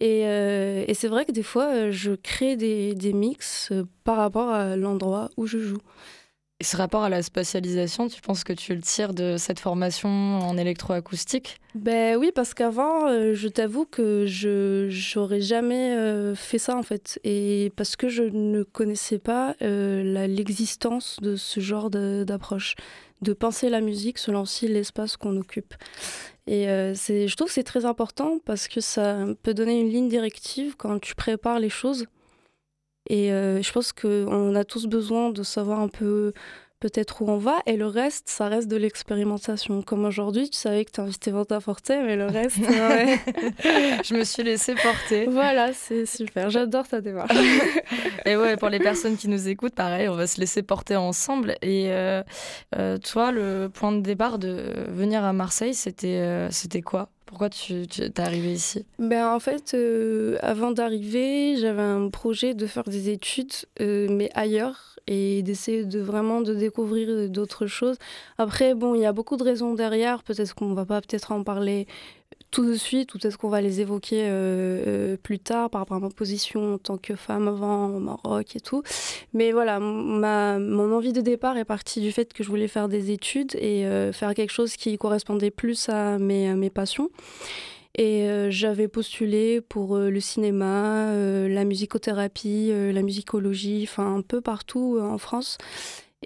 Et, 0.00 0.22
euh, 0.26 0.84
et 0.88 0.94
c'est 0.94 1.08
vrai 1.08 1.24
que 1.24 1.32
des 1.32 1.42
fois, 1.42 1.90
je 1.90 2.12
crée 2.12 2.56
des, 2.56 2.94
des 2.94 3.12
mix 3.12 3.72
par 4.02 4.16
rapport 4.16 4.50
à 4.50 4.76
l'endroit 4.76 5.30
où 5.36 5.46
je 5.46 5.58
joue. 5.58 5.78
Et 6.60 6.64
ce 6.64 6.76
rapport 6.76 7.02
à 7.02 7.08
la 7.08 7.22
spatialisation, 7.22 8.08
tu 8.08 8.20
penses 8.20 8.42
que 8.42 8.52
tu 8.52 8.74
le 8.74 8.80
tires 8.80 9.12
de 9.12 9.36
cette 9.36 9.60
formation 9.60 10.08
en 10.08 10.56
électroacoustique? 10.56 11.60
Ben 11.74 12.16
oui, 12.16 12.30
parce 12.34 12.54
qu'avant, 12.54 13.08
je 13.08 13.48
t'avoue 13.48 13.86
que 13.86 14.24
je 14.26 14.86
j'aurais 14.88 15.40
jamais 15.40 16.32
fait 16.36 16.58
ça 16.58 16.76
en 16.76 16.84
fait, 16.84 17.18
et 17.24 17.72
parce 17.76 17.96
que 17.96 18.08
je 18.08 18.22
ne 18.22 18.62
connaissais 18.62 19.18
pas 19.18 19.56
l'existence 19.60 21.18
de 21.20 21.34
ce 21.34 21.58
genre 21.58 21.90
d'approche, 21.90 22.76
de 23.24 23.32
penser 23.32 23.68
la 23.70 23.80
musique 23.80 24.18
selon 24.18 24.42
aussi 24.42 24.68
l'espace 24.68 25.16
qu'on 25.16 25.36
occupe. 25.36 25.74
Et 26.46 26.68
euh, 26.68 26.94
je 26.94 27.34
trouve 27.34 27.48
que 27.48 27.54
c'est 27.54 27.64
très 27.64 27.86
important 27.86 28.38
parce 28.44 28.68
que 28.68 28.80
ça 28.80 29.24
peut 29.42 29.54
donner 29.54 29.80
une 29.80 29.88
ligne 29.88 30.08
directive 30.08 30.76
quand 30.76 31.00
tu 31.00 31.14
prépares 31.14 31.58
les 31.58 31.70
choses. 31.70 32.06
Et 33.08 33.32
euh, 33.32 33.60
je 33.62 33.72
pense 33.72 33.92
qu'on 33.92 34.54
a 34.54 34.64
tous 34.64 34.86
besoin 34.86 35.30
de 35.30 35.42
savoir 35.42 35.80
un 35.80 35.88
peu 35.88 36.32
peut-être 36.84 37.22
où 37.22 37.30
on 37.30 37.38
va, 37.38 37.62
et 37.64 37.78
le 37.78 37.86
reste, 37.86 38.28
ça 38.28 38.46
reste 38.48 38.68
de 38.68 38.76
l'expérimentation. 38.76 39.80
Comme 39.80 40.04
aujourd'hui, 40.04 40.50
tu 40.50 40.58
savais 40.58 40.84
que 40.84 40.90
tu 40.90 41.00
invitais 41.00 41.30
Vanta 41.30 41.58
Forte, 41.58 41.88
mais 41.88 42.14
le 42.14 42.26
reste, 42.26 42.58
ouais. 42.58 43.18
je 44.04 44.14
me 44.14 44.22
suis 44.22 44.42
laissée 44.42 44.74
porter. 44.74 45.24
Voilà, 45.24 45.72
c'est 45.72 46.04
super. 46.04 46.50
J'adore 46.50 46.86
ta 46.86 47.00
démarche. 47.00 47.34
et 48.26 48.36
ouais, 48.36 48.58
pour 48.58 48.68
les 48.68 48.80
personnes 48.80 49.16
qui 49.16 49.28
nous 49.28 49.48
écoutent, 49.48 49.74
pareil, 49.74 50.10
on 50.10 50.14
va 50.14 50.26
se 50.26 50.38
laisser 50.38 50.62
porter 50.62 50.96
ensemble. 50.96 51.56
Et 51.62 51.86
euh, 51.88 52.22
euh, 52.76 52.98
toi, 52.98 53.32
le 53.32 53.70
point 53.72 53.92
de 53.92 54.00
départ 54.00 54.38
de 54.38 54.84
venir 54.88 55.24
à 55.24 55.32
Marseille, 55.32 55.72
c'était 55.72 56.18
euh, 56.18 56.50
c'était 56.50 56.82
quoi? 56.82 57.08
Pourquoi 57.26 57.50
tu, 57.50 57.86
tu 57.86 58.02
es 58.02 58.20
arrivé 58.20 58.52
ici? 58.52 58.84
Ben, 58.98 59.28
En 59.28 59.40
fait, 59.40 59.76
avant 60.40 60.70
d'arriver, 60.70 61.56
j'avais 61.56 61.82
un 61.82 62.08
projet 62.10 62.54
de 62.54 62.66
faire 62.66 62.84
des 62.84 63.08
études, 63.10 63.52
mais 63.80 64.30
ailleurs, 64.34 64.96
et 65.06 65.42
d'essayer 65.42 65.84
de 65.84 66.00
vraiment 66.00 66.40
de 66.40 66.54
découvrir 66.54 67.28
d'autres 67.28 67.66
choses. 67.66 67.96
Après, 68.38 68.74
bon, 68.74 68.94
il 68.94 69.02
y 69.02 69.06
a 69.06 69.12
beaucoup 69.12 69.36
de 69.36 69.42
raisons 69.44 69.74
derrière. 69.74 70.22
Peut-être 70.22 70.54
qu'on 70.54 70.72
va 70.74 70.84
pas 70.86 71.00
peut-être 71.00 71.32
en 71.32 71.42
parler 71.42 71.86
tout 72.54 72.64
de 72.64 72.74
suite 72.74 73.12
ou 73.14 73.18
peut-être 73.18 73.36
qu'on 73.36 73.48
va 73.48 73.60
les 73.60 73.80
évoquer 73.80 74.26
euh, 74.26 74.84
euh, 74.86 75.16
plus 75.16 75.40
tard 75.40 75.70
par 75.70 75.80
rapport 75.80 75.96
à 75.96 76.00
ma 76.00 76.08
position 76.08 76.74
en 76.74 76.78
tant 76.78 76.98
que 76.98 77.16
femme 77.16 77.48
avant 77.48 77.88
au 77.88 77.98
Maroc 77.98 78.54
et 78.54 78.60
tout. 78.60 78.84
Mais 79.32 79.50
voilà, 79.50 79.80
ma, 79.80 80.60
mon 80.60 80.94
envie 80.94 81.12
de 81.12 81.20
départ 81.20 81.56
est 81.56 81.64
partie 81.64 82.00
du 82.00 82.12
fait 82.12 82.32
que 82.32 82.44
je 82.44 82.48
voulais 82.48 82.68
faire 82.68 82.88
des 82.88 83.10
études 83.10 83.56
et 83.56 83.86
euh, 83.86 84.12
faire 84.12 84.34
quelque 84.34 84.52
chose 84.52 84.76
qui 84.76 84.96
correspondait 84.98 85.50
plus 85.50 85.88
à 85.88 86.16
mes, 86.18 86.54
mes 86.54 86.70
passions. 86.70 87.10
Et 87.96 88.26
j'avais 88.50 88.88
postulé 88.88 89.60
pour 89.60 89.96
le 89.96 90.18
cinéma, 90.18 91.14
la 91.14 91.64
musicothérapie, 91.64 92.72
la 92.92 93.02
musicologie, 93.02 93.86
enfin 93.88 94.16
un 94.16 94.20
peu 94.20 94.40
partout 94.40 94.98
en 95.00 95.16
France. 95.16 95.58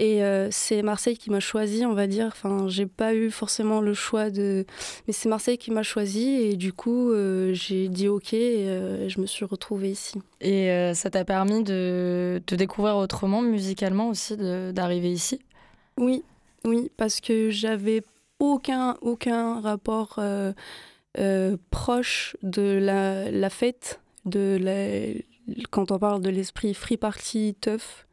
Et 0.01 0.23
euh, 0.23 0.49
c'est 0.53 0.81
Marseille 0.83 1.19
qui 1.19 1.29
m'a 1.29 1.41
choisi, 1.41 1.85
on 1.85 1.93
va 1.93 2.07
dire. 2.07 2.27
Enfin, 2.29 2.69
j'ai 2.69 2.87
pas 2.87 3.15
eu 3.15 3.33
forcément 3.33 3.81
le 3.81 3.95
choix 3.95 4.31
de. 4.31 4.65
Mais 5.07 5.13
c'est 5.13 5.29
Marseille 5.29 5.59
qui 5.59 5.73
m'a 5.73 5.83
choisi 5.83 6.29
et 6.41 6.57
du 6.57 6.73
coup, 6.73 7.11
euh, 7.11 7.53
j'ai 7.53 7.89
dit 7.89 8.07
OK 8.07 8.33
et 8.33 8.69
euh, 8.69 9.09
je 9.09 9.21
me 9.21 9.27
suis 9.27 9.45
retrouvée 9.45 9.91
ici. 9.91 10.23
Et 10.41 10.71
ça 10.95 11.11
t'a 11.11 11.25
permis 11.25 11.65
de 11.65 12.41
te 12.47 12.55
découvrir 12.55 12.97
autrement 12.97 13.43
musicalement 13.43 14.09
aussi, 14.09 14.37
d'arriver 14.37 15.11
ici? 15.11 15.41
Oui, 15.97 16.23
oui, 16.65 16.93
parce 16.97 17.21
que 17.21 17.51
j'avais 17.51 18.03
aucun, 18.39 18.97
aucun 19.01 19.61
rapport 19.61 20.21
proche 21.71 22.37
de 22.45 22.79
la, 22.81 23.33
la 23.33 23.51
fête, 23.51 24.01
de 24.27 24.59
la... 24.61 25.65
quand 25.71 25.91
on 25.91 25.99
parle 25.99 26.23
de 26.23 26.31
l'esprit 26.31 26.73
free 26.73 26.97
party, 26.97 27.57
tough 27.61 28.07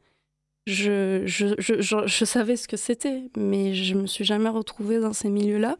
je, 0.66 1.24
je, 1.26 1.56
je, 1.60 2.06
je, 2.08 2.26
savais 2.26 2.56
ce 2.56 2.68
que 2.68 2.78
c'était, 2.78 3.24
mais 3.38 3.74
je 3.74 3.96
me 3.96 4.08
suis 4.08 4.26
jamais 4.26 4.50
retrouvée 4.50 5.00
dans 5.00 5.14
ces 5.14 5.30
milieux-là. 5.30 5.78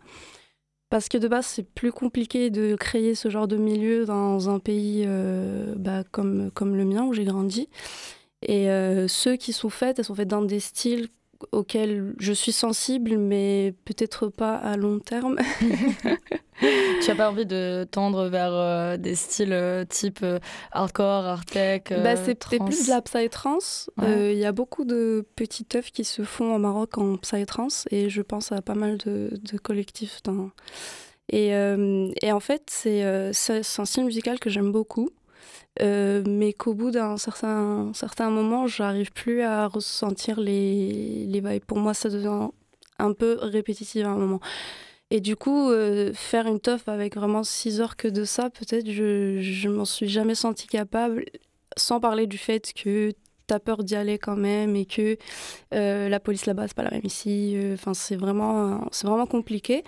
Parce 0.90 1.10
que 1.10 1.18
de 1.18 1.28
base, 1.28 1.48
c'est 1.48 1.68
plus 1.68 1.92
compliqué 1.92 2.52
de 2.52 2.76
créer 2.76 3.16
ce 3.16 3.30
genre 3.30 3.48
de 3.48 3.58
milieu 3.58 4.06
dans 4.06 4.50
un 4.50 4.60
pays 4.60 5.04
euh, 5.08 5.74
bah, 5.76 6.04
comme, 6.12 6.52
comme 6.52 6.76
le 6.76 6.86
mien, 6.86 7.04
où 7.04 7.14
j'ai 7.14 7.26
grandi. 7.26 7.70
Et 8.44 8.70
euh, 8.70 9.08
ceux 9.08 9.36
qui 9.36 9.52
sont 9.52 9.70
faits, 9.70 9.98
elles 9.98 10.06
sont 10.06 10.16
faites 10.16 10.28
dans 10.28 10.44
des 10.44 10.60
styles 10.60 11.10
auxquels 11.52 12.14
je 12.20 12.34
suis 12.34 12.52
sensible, 12.52 13.18
mais 13.18 13.74
peut-être 13.86 14.28
pas 14.28 14.56
à 14.56 14.78
long 14.78 15.00
terme. 15.00 15.38
tu 16.60 17.08
n'as 17.08 17.16
pas 17.16 17.30
envie 17.30 17.46
de 17.46 17.86
tendre 17.90 18.28
vers 18.28 18.54
euh, 18.54 18.98
des 18.98 19.16
styles 19.16 19.54
euh, 19.54 19.84
type 19.86 20.20
euh, 20.24 20.40
hardcore, 20.72 21.26
art 21.26 21.46
tech 21.46 21.84
bah, 21.90 22.16
C'est 22.16 22.36
plus 22.36 22.86
de 22.86 22.90
la 22.90 23.02
psytrance. 23.02 23.90
Il 24.02 24.38
y 24.38 24.46
a 24.46 24.52
beaucoup 24.52 24.86
de 24.86 25.26
petits 25.36 25.66
teufs 25.66 25.92
qui 25.92 26.04
se 26.04 26.24
font 26.24 26.56
au 26.56 26.60
Maroc 26.60 26.98
en 26.98 27.18
psytrance 27.18 27.86
et 27.92 28.10
je 28.10 28.22
pense 28.22 28.52
à 28.52 28.62
pas 28.62 28.76
mal 28.76 28.98
de, 28.98 29.32
de 29.32 29.58
collectifs. 29.58 30.22
Dans... 30.24 30.50
Et, 31.30 31.50
et, 31.50 32.32
en 32.32 32.40
fait, 32.40 32.64
c'est 32.70 33.04
un 33.04 33.34
style 33.86 34.06
musical 34.06 34.40
que 34.40 34.50
j'aime 34.50 34.72
beaucoup. 34.72 35.10
Euh, 35.82 36.24
mais 36.26 36.54
qu'au 36.54 36.74
bout 36.74 36.92
d'un 36.92 37.18
certain, 37.18 37.92
certain 37.94 38.30
moment, 38.30 38.68
j'arrive 38.68 39.12
plus 39.12 39.42
à 39.42 39.68
ressentir 39.68 40.40
les, 40.40 41.26
les 41.28 41.42
vibes. 41.42 41.66
Pour 41.66 41.78
moi, 41.78 41.94
ça 41.94 42.10
devient 42.10 42.50
un 43.00 43.14
peu 43.14 43.38
répétitif 43.42 44.06
à 44.06 44.10
un 44.10 44.16
moment. 44.16 44.40
Et 45.12 45.20
du 45.20 45.36
coup, 45.36 45.70
euh, 45.70 46.14
faire 46.14 46.48
une 46.48 46.60
teuf 46.60 46.88
avec 46.88 47.16
vraiment 47.16 47.44
6 47.44 47.82
heures 47.82 47.96
que 47.96 48.08
de 48.08 48.24
ça, 48.24 48.50
peut-être, 48.50 48.90
je, 48.90 49.40
je 49.42 49.70
m'en 49.70 49.86
suis 49.86 50.08
jamais 50.08 50.36
senti 50.36 50.68
capable, 50.68 51.26
sans 51.78 52.00
parler 52.00 52.26
du 52.26 52.38
fait 52.38 52.74
que 52.74 53.12
t'as 53.48 53.60
peur 53.60 53.84
d'y 53.84 53.96
aller 53.96 54.18
quand 54.18 54.36
même 54.36 54.76
et 54.76 54.86
que 54.86 55.18
euh, 55.74 56.10
la 56.10 56.20
police 56.20 56.48
là-bas, 56.48 56.68
c'est 56.68 56.76
pas 56.76 56.84
la 56.84 56.92
même 56.92 57.06
ici. 57.06 57.56
Enfin, 57.74 57.94
c'est 57.94 58.16
vraiment, 58.16 58.88
c'est 58.92 59.06
vraiment 59.06 59.28
compliqué. 59.28 59.84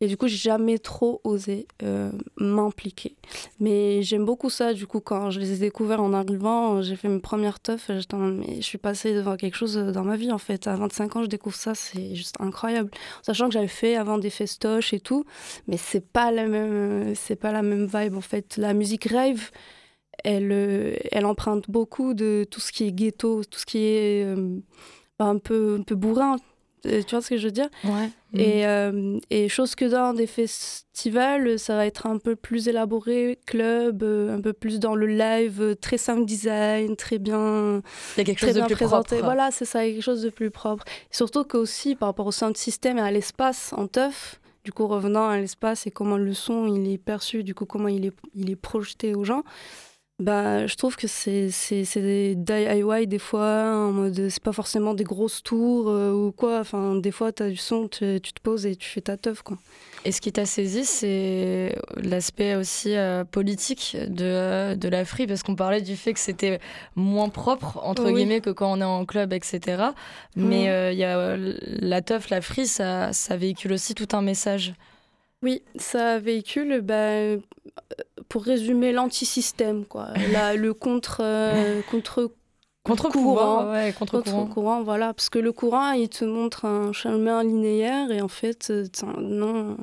Et 0.00 0.06
du 0.06 0.16
coup, 0.16 0.28
j'ai 0.28 0.36
jamais 0.36 0.78
trop 0.78 1.20
osé 1.24 1.66
euh, 1.82 2.12
m'impliquer. 2.36 3.16
Mais 3.58 4.02
j'aime 4.02 4.24
beaucoup 4.24 4.48
ça. 4.48 4.72
Du 4.72 4.86
coup, 4.86 5.00
quand 5.00 5.30
je 5.30 5.40
les 5.40 5.54
ai 5.54 5.58
découverts 5.58 6.00
en 6.00 6.12
arrivant, 6.12 6.82
j'ai 6.82 6.94
fait 6.94 7.08
mes 7.08 7.18
premières 7.18 7.58
teufs. 7.58 7.88
Mais 7.88 8.56
je 8.56 8.60
suis 8.60 8.78
passée 8.78 9.12
devant 9.12 9.36
quelque 9.36 9.56
chose 9.56 9.76
dans 9.76 10.04
ma 10.04 10.16
vie, 10.16 10.30
en 10.30 10.38
fait. 10.38 10.68
À 10.68 10.76
25 10.76 11.16
ans, 11.16 11.22
je 11.22 11.28
découvre 11.28 11.56
ça. 11.56 11.74
C'est 11.74 12.14
juste 12.14 12.36
incroyable. 12.40 12.90
Sachant 13.22 13.48
que 13.48 13.54
j'avais 13.54 13.66
fait 13.66 13.96
avant 13.96 14.18
des 14.18 14.30
festoches 14.30 14.92
et 14.92 15.00
tout. 15.00 15.24
Mais 15.66 15.76
c'est 15.76 16.06
pas 16.06 16.30
la 16.30 16.46
même, 16.46 17.14
c'est 17.16 17.36
pas 17.36 17.50
la 17.50 17.62
même 17.62 17.86
vibe, 17.86 18.16
en 18.16 18.20
fait. 18.20 18.56
La 18.56 18.74
musique 18.74 19.06
rave, 19.06 19.50
elle, 20.24 20.52
euh, 20.52 20.96
elle 21.12 21.26
emprunte 21.26 21.70
beaucoup 21.70 22.14
de 22.14 22.46
tout 22.50 22.60
ce 22.60 22.72
qui 22.72 22.84
est 22.84 22.92
ghetto, 22.92 23.44
tout 23.44 23.58
ce 23.58 23.66
qui 23.66 23.78
est 23.78 24.24
euh, 24.24 24.58
un 25.18 25.38
peu, 25.38 25.76
un 25.80 25.82
peu 25.82 25.94
bourrin 25.94 26.36
euh, 26.36 26.38
tu 26.82 27.10
vois 27.10 27.22
ce 27.22 27.30
que 27.30 27.36
je 27.36 27.46
veux 27.46 27.52
dire? 27.52 27.68
Ouais. 27.84 28.10
Et, 28.34 28.62
mm. 28.62 28.66
euh, 28.66 29.18
et, 29.30 29.48
chose 29.48 29.74
que 29.74 29.84
dans 29.84 30.12
des 30.12 30.26
festivals, 30.26 31.58
ça 31.58 31.76
va 31.76 31.86
être 31.86 32.06
un 32.06 32.18
peu 32.18 32.36
plus 32.36 32.68
élaboré, 32.68 33.38
club, 33.46 34.02
euh, 34.02 34.36
un 34.36 34.40
peu 34.40 34.52
plus 34.52 34.78
dans 34.78 34.94
le 34.94 35.06
live, 35.06 35.76
très 35.80 35.98
sound 35.98 36.26
design, 36.26 36.96
très 36.96 37.18
bien, 37.18 37.82
Il 38.16 38.18
y 38.18 38.20
a 38.20 38.24
quelque 38.24 38.40
chose 38.40 38.54
de 38.54 38.62
plus 38.62 38.74
présenté. 38.74 39.16
Propre. 39.16 39.24
Voilà, 39.24 39.50
c'est 39.50 39.64
ça, 39.64 39.84
quelque 39.84 40.02
chose 40.02 40.22
de 40.22 40.30
plus 40.30 40.50
propre. 40.50 40.84
surtout 41.10 41.44
qu'aussi, 41.44 41.94
par 41.94 42.08
rapport 42.08 42.26
au 42.26 42.32
sound 42.32 42.56
system 42.56 42.98
et 42.98 43.02
à 43.02 43.10
l'espace 43.10 43.72
en 43.72 43.86
teuf, 43.86 44.40
du 44.64 44.72
coup, 44.72 44.86
revenant 44.86 45.28
à 45.28 45.38
l'espace 45.38 45.86
et 45.86 45.90
comment 45.90 46.18
le 46.18 46.34
son 46.34 46.66
il 46.66 46.92
est 46.92 46.98
perçu, 46.98 47.42
du 47.42 47.54
coup, 47.54 47.64
comment 47.64 47.88
il 47.88 48.04
est, 48.04 48.16
il 48.34 48.50
est 48.50 48.56
projeté 48.56 49.14
aux 49.14 49.24
gens, 49.24 49.42
bah, 50.20 50.66
je 50.66 50.74
trouve 50.74 50.96
que 50.96 51.06
c'est 51.06 51.50
des 51.94 52.34
DIY 52.34 53.06
des 53.06 53.20
fois, 53.20 53.86
en 53.86 53.92
mode 53.92 54.28
c'est 54.28 54.42
pas 54.42 54.52
forcément 54.52 54.92
des 54.92 55.04
grosses 55.04 55.44
tours 55.44 55.88
euh, 55.88 56.12
ou 56.12 56.32
quoi. 56.32 56.58
Enfin, 56.58 56.96
des 56.96 57.12
fois, 57.12 57.30
tu 57.30 57.44
as 57.44 57.50
du 57.50 57.56
son, 57.56 57.86
tu, 57.86 58.20
te 58.20 58.40
poses 58.42 58.66
et 58.66 58.74
tu 58.74 58.88
fais 58.88 59.00
ta 59.00 59.16
teuf. 59.16 59.42
Quoi. 59.42 59.58
Et 60.04 60.10
ce 60.10 60.20
qui 60.20 60.32
t'a 60.32 60.44
saisi, 60.44 60.84
c'est 60.84 61.72
l'aspect 61.96 62.56
aussi 62.56 62.96
euh, 62.96 63.22
politique 63.22 63.96
de, 64.08 64.74
de 64.74 64.88
la 64.88 65.04
free, 65.04 65.28
parce 65.28 65.44
qu'on 65.44 65.54
parlait 65.54 65.82
du 65.82 65.94
fait 65.94 66.14
que 66.14 66.20
c'était 66.20 66.58
moins 66.96 67.28
propre, 67.28 67.78
entre 67.84 68.10
guillemets, 68.10 68.40
que 68.40 68.50
quand 68.50 68.72
on 68.72 68.80
est 68.80 68.84
en 68.84 69.06
club, 69.06 69.32
etc. 69.32 69.84
Mais 70.34 70.68
euh, 70.68 70.92
y 70.92 71.04
a 71.04 71.36
la 71.36 72.02
teuf, 72.02 72.28
la 72.30 72.40
free, 72.40 72.66
ça, 72.66 73.12
ça 73.12 73.36
véhicule 73.36 73.72
aussi 73.72 73.94
tout 73.94 74.08
un 74.16 74.22
message. 74.22 74.74
Oui, 75.44 75.62
ça 75.76 76.18
véhicule, 76.18 76.80
bah, 76.80 77.36
pour 78.28 78.42
résumer, 78.42 78.92
l'anti-système, 78.92 79.84
quoi. 79.84 80.08
le 80.56 80.72
contre, 80.72 81.20
euh, 81.22 81.82
contre 81.90 82.30
Contre 82.84 83.10
courant, 83.10 83.70
ouais, 83.70 83.92
contre, 83.98 84.22
courant. 84.22 84.46
courant. 84.46 84.82
voilà, 84.82 85.12
parce 85.12 85.28
que 85.28 85.38
le 85.38 85.52
courant, 85.52 85.90
il 85.92 86.08
te 86.08 86.24
montre 86.24 86.64
un 86.64 86.92
chemin 86.92 87.42
linéaire 87.44 88.10
et 88.10 88.22
en 88.22 88.28
fait, 88.28 88.68
euh, 88.70 88.86
non, 89.18 89.76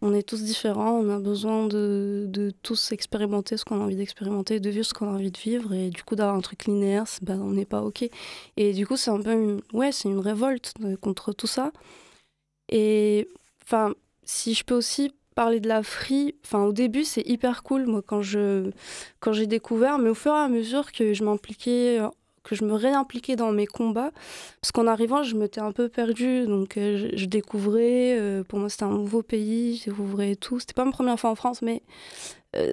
on 0.00 0.14
est 0.14 0.22
tous 0.22 0.42
différents, 0.42 0.92
on 0.92 1.10
a 1.10 1.18
besoin 1.18 1.66
de, 1.66 2.26
de 2.28 2.52
tous 2.62 2.92
expérimenter 2.92 3.56
ce 3.56 3.64
qu'on 3.64 3.80
a 3.80 3.84
envie 3.84 3.96
d'expérimenter, 3.96 4.60
de 4.60 4.70
vivre 4.70 4.84
ce 4.86 4.94
qu'on 4.94 5.08
a 5.08 5.14
envie 5.14 5.32
de 5.32 5.38
vivre 5.38 5.72
et 5.74 5.90
du 5.90 6.04
coup 6.04 6.14
d'avoir 6.14 6.36
un 6.36 6.40
truc 6.40 6.66
linéaire, 6.66 7.04
ben, 7.22 7.40
on 7.40 7.50
n'est 7.50 7.66
pas 7.66 7.82
ok. 7.82 8.08
Et 8.56 8.72
du 8.74 8.86
coup, 8.86 8.96
c'est 8.96 9.10
un 9.10 9.20
peu 9.20 9.32
une, 9.32 9.60
ouais, 9.72 9.90
c'est 9.90 10.08
une 10.08 10.20
révolte 10.20 10.72
euh, 10.84 10.96
contre 10.96 11.32
tout 11.32 11.48
ça. 11.48 11.72
Et 12.70 13.28
enfin, 13.64 13.92
si 14.22 14.54
je 14.54 14.62
peux 14.64 14.76
aussi 14.76 15.12
parler 15.34 15.60
de 15.60 15.68
la 15.68 15.82
free, 15.82 16.34
enfin 16.44 16.64
au 16.64 16.72
début 16.72 17.04
c'est 17.04 17.26
hyper 17.26 17.62
cool 17.62 17.86
moi 17.86 18.02
quand 18.04 18.22
je 18.22 18.70
quand 19.20 19.32
j'ai 19.32 19.46
découvert, 19.46 19.98
mais 19.98 20.10
au 20.10 20.14
fur 20.14 20.32
et 20.32 20.38
à 20.38 20.48
mesure 20.48 20.92
que 20.92 21.14
je 21.14 21.24
m'impliquais, 21.24 22.00
que 22.42 22.54
je 22.54 22.64
me 22.64 22.72
réimpliquais 22.74 23.36
dans 23.36 23.52
mes 23.52 23.66
combats, 23.66 24.12
parce 24.60 24.72
qu'en 24.72 24.86
arrivant 24.86 25.22
je 25.22 25.36
m'étais 25.36 25.60
un 25.60 25.72
peu 25.72 25.88
perdue, 25.88 26.46
donc 26.46 26.76
euh, 26.76 27.10
je, 27.14 27.26
découvrais, 27.26 28.18
euh, 28.18 28.42
pour 28.44 28.58
moi 28.58 28.68
c'était 28.68 28.84
un 28.84 28.90
nouveau 28.90 29.22
pays, 29.22 29.76
je 29.76 29.90
découvrais 29.90 30.36
tout. 30.36 30.58
C'était 30.58 30.74
pas 30.74 30.84
ma 30.84 30.92
première 30.92 31.18
fois 31.18 31.30
en 31.30 31.34
France, 31.34 31.62
mais 31.62 31.82
euh, 32.56 32.72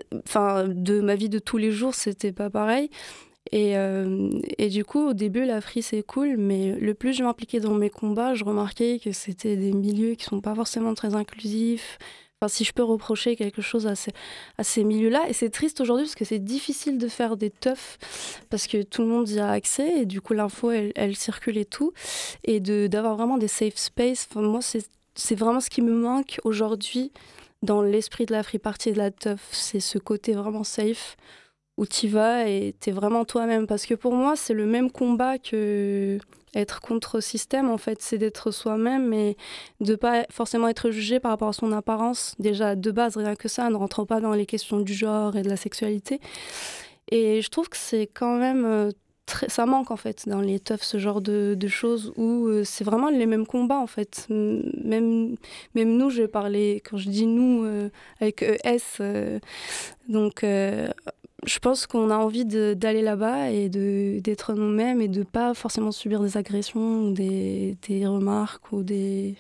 de 0.68 1.02
ma 1.02 1.16
vie 1.16 1.30
de 1.30 1.40
tous 1.40 1.58
les 1.58 1.72
jours 1.72 1.94
c'était 1.96 2.32
pas 2.32 2.50
pareil. 2.50 2.90
Et, 3.54 3.76
et, 4.58 4.68
du 4.68 4.84
coup, 4.84 5.08
au 5.08 5.14
début, 5.14 5.46
la 5.46 5.62
free, 5.62 5.82
c'est 5.82 6.04
cool, 6.04 6.36
mais 6.36 6.74
le 6.74 6.94
plus 6.94 7.14
je 7.14 7.24
m'impliquais 7.24 7.62
dans 7.62 7.76
mes 7.76 7.90
combats, 7.90 8.34
je 8.34 8.44
remarquais 8.44 9.00
que 9.02 9.14
c'était 9.14 9.56
des 9.56 9.72
milieux 9.72 10.16
qui 10.16 10.26
sont 10.26 10.42
pas 10.42 10.54
forcément 10.54 10.94
très 10.94 11.16
inclusifs, 11.16 11.98
Si 12.48 12.64
je 12.64 12.72
peux 12.72 12.84
reprocher 12.84 13.36
quelque 13.36 13.64
chose 13.64 13.88
à 13.88 13.96
ces, 14.64 14.84
milieux-là. 14.84 15.28
Et 15.28 15.34
c'est 15.34 15.50
triste 15.50 15.82
aujourd'hui 15.82 16.06
parce 16.06 16.14
que 16.14 16.24
c'est 16.24 16.38
difficile 16.38 17.00
de 17.00 17.08
faire 17.08 17.36
des 17.36 17.50
teufs 17.50 17.98
parce 18.52 18.68
que 18.68 18.84
tout 18.84 19.02
le 19.02 19.08
monde 19.08 19.28
y 19.28 19.40
a 19.40 19.50
accès 19.50 20.02
et 20.02 20.06
du 20.06 20.22
coup 20.22 20.34
l'info 20.34 20.70
elle, 20.70 20.92
elle, 20.96 21.16
circule 21.16 21.58
et 21.58 21.66
tout. 21.66 21.94
Et 22.44 22.60
d'avoir 22.60 23.16
vraiment 23.16 23.40
des 23.40 23.48
safe 23.48 23.78
space, 23.78 24.28
enfin, 24.30 24.44
moi 24.44 24.60
c'est 24.62 25.36
vraiment 25.36 25.60
ce 25.60 25.72
qui 25.72 25.82
me 25.82 25.92
manque 25.92 26.40
aujourd'hui 26.44 27.12
dans 27.64 27.82
l'esprit 27.82 28.28
de 28.28 28.34
la 28.34 28.44
free 28.44 28.60
party 28.60 28.90
et 28.90 28.94
de 28.94 29.00
la 29.00 29.10
teuf. 29.10 29.42
C'est 29.52 29.80
ce 29.80 29.98
côté 29.98 30.34
vraiment 30.34 30.64
safe 30.64 31.18
où 31.78 31.86
tu 31.86 32.08
vas 32.08 32.48
et 32.50 32.76
tu 32.82 32.90
es 32.90 32.94
vraiment 32.94 33.26
toi-même. 33.26 33.68
Parce 33.68 33.86
que 33.86 33.94
pour 33.94 34.14
moi 34.14 34.36
c'est 34.36 34.54
le 34.54 34.66
même 34.66 34.92
combat 34.92 35.38
que 35.38 36.20
être 36.58 36.82
contre 36.82 37.20
système, 37.20 37.70
en 37.70 37.78
fait, 37.78 38.02
c'est 38.02 38.18
d'être 38.18 38.52
soi-même 38.52 39.14
et 39.14 39.38
de 39.80 39.96
pas 39.96 40.26
forcément 40.30 40.68
être 40.68 40.92
jugé 40.92 41.20
par 41.20 41.32
rapport 41.32 41.50
à 41.50 41.54
son 41.54 41.72
apparence. 41.72 42.36
Déjà, 42.40 42.76
de 42.76 42.92
base, 42.92 43.18
rien 43.18 43.36
que 43.36 43.48
ça, 43.48 43.70
ne 43.70 43.76
rentre 43.76 44.06
pas 44.06 44.20
dans 44.20 44.34
les 44.34 44.46
questions 44.46 44.80
du 44.80 44.94
genre 44.94 45.36
et 45.36 45.44
de 45.44 45.50
la 45.50 45.58
sexualité. 45.58 46.20
Et 47.12 47.42
je 47.42 47.50
trouve 47.50 47.70
que 47.70 47.78
c'est 47.78 48.08
quand 48.08 48.38
même 48.38 48.66
euh, 48.66 48.92
très, 49.26 49.48
ça 49.50 49.66
manque 49.66 49.92
en 49.92 49.98
fait 49.98 50.28
dans 50.28 50.42
les 50.42 50.60
teufs 50.60 50.84
ce 50.84 50.98
genre 50.98 51.22
de, 51.22 51.56
choses 51.68 52.12
où 52.18 52.48
euh, 52.48 52.64
c'est 52.66 52.84
vraiment 52.84 53.10
les 53.10 53.26
mêmes 53.26 53.46
combats 53.46 53.78
en 53.78 53.88
fait 53.88 54.26
même 54.30 55.36
même 55.74 55.98
nous 55.98 56.10
je 56.10 56.24
parler 56.24 56.82
quand 56.84 56.98
je 56.98 57.10
dis 57.10 57.26
nous 57.26 57.64
euh, 57.64 57.90
avec 58.20 58.42
ES 58.42 59.40
donc 60.10 60.44
je 61.48 61.60
pense 61.60 61.88
qu'on 61.88 62.10
a 62.10 62.16
envie 62.16 62.46
d'aller 62.46 63.02
là-bas 63.02 63.50
et 63.50 63.70
d'être 63.70 64.54
nous-mêmes 64.54 65.02
et 65.02 65.08
de 65.08 65.24
pas 65.24 65.54
forcément 65.54 65.92
subir 65.92 66.22
des 66.22 66.38
agressions 66.38 67.06
ou 67.06 67.14
des, 67.14 67.78
des 67.88 68.06
remarques 68.06 68.72
ou 68.72 68.84
des... 68.84 69.36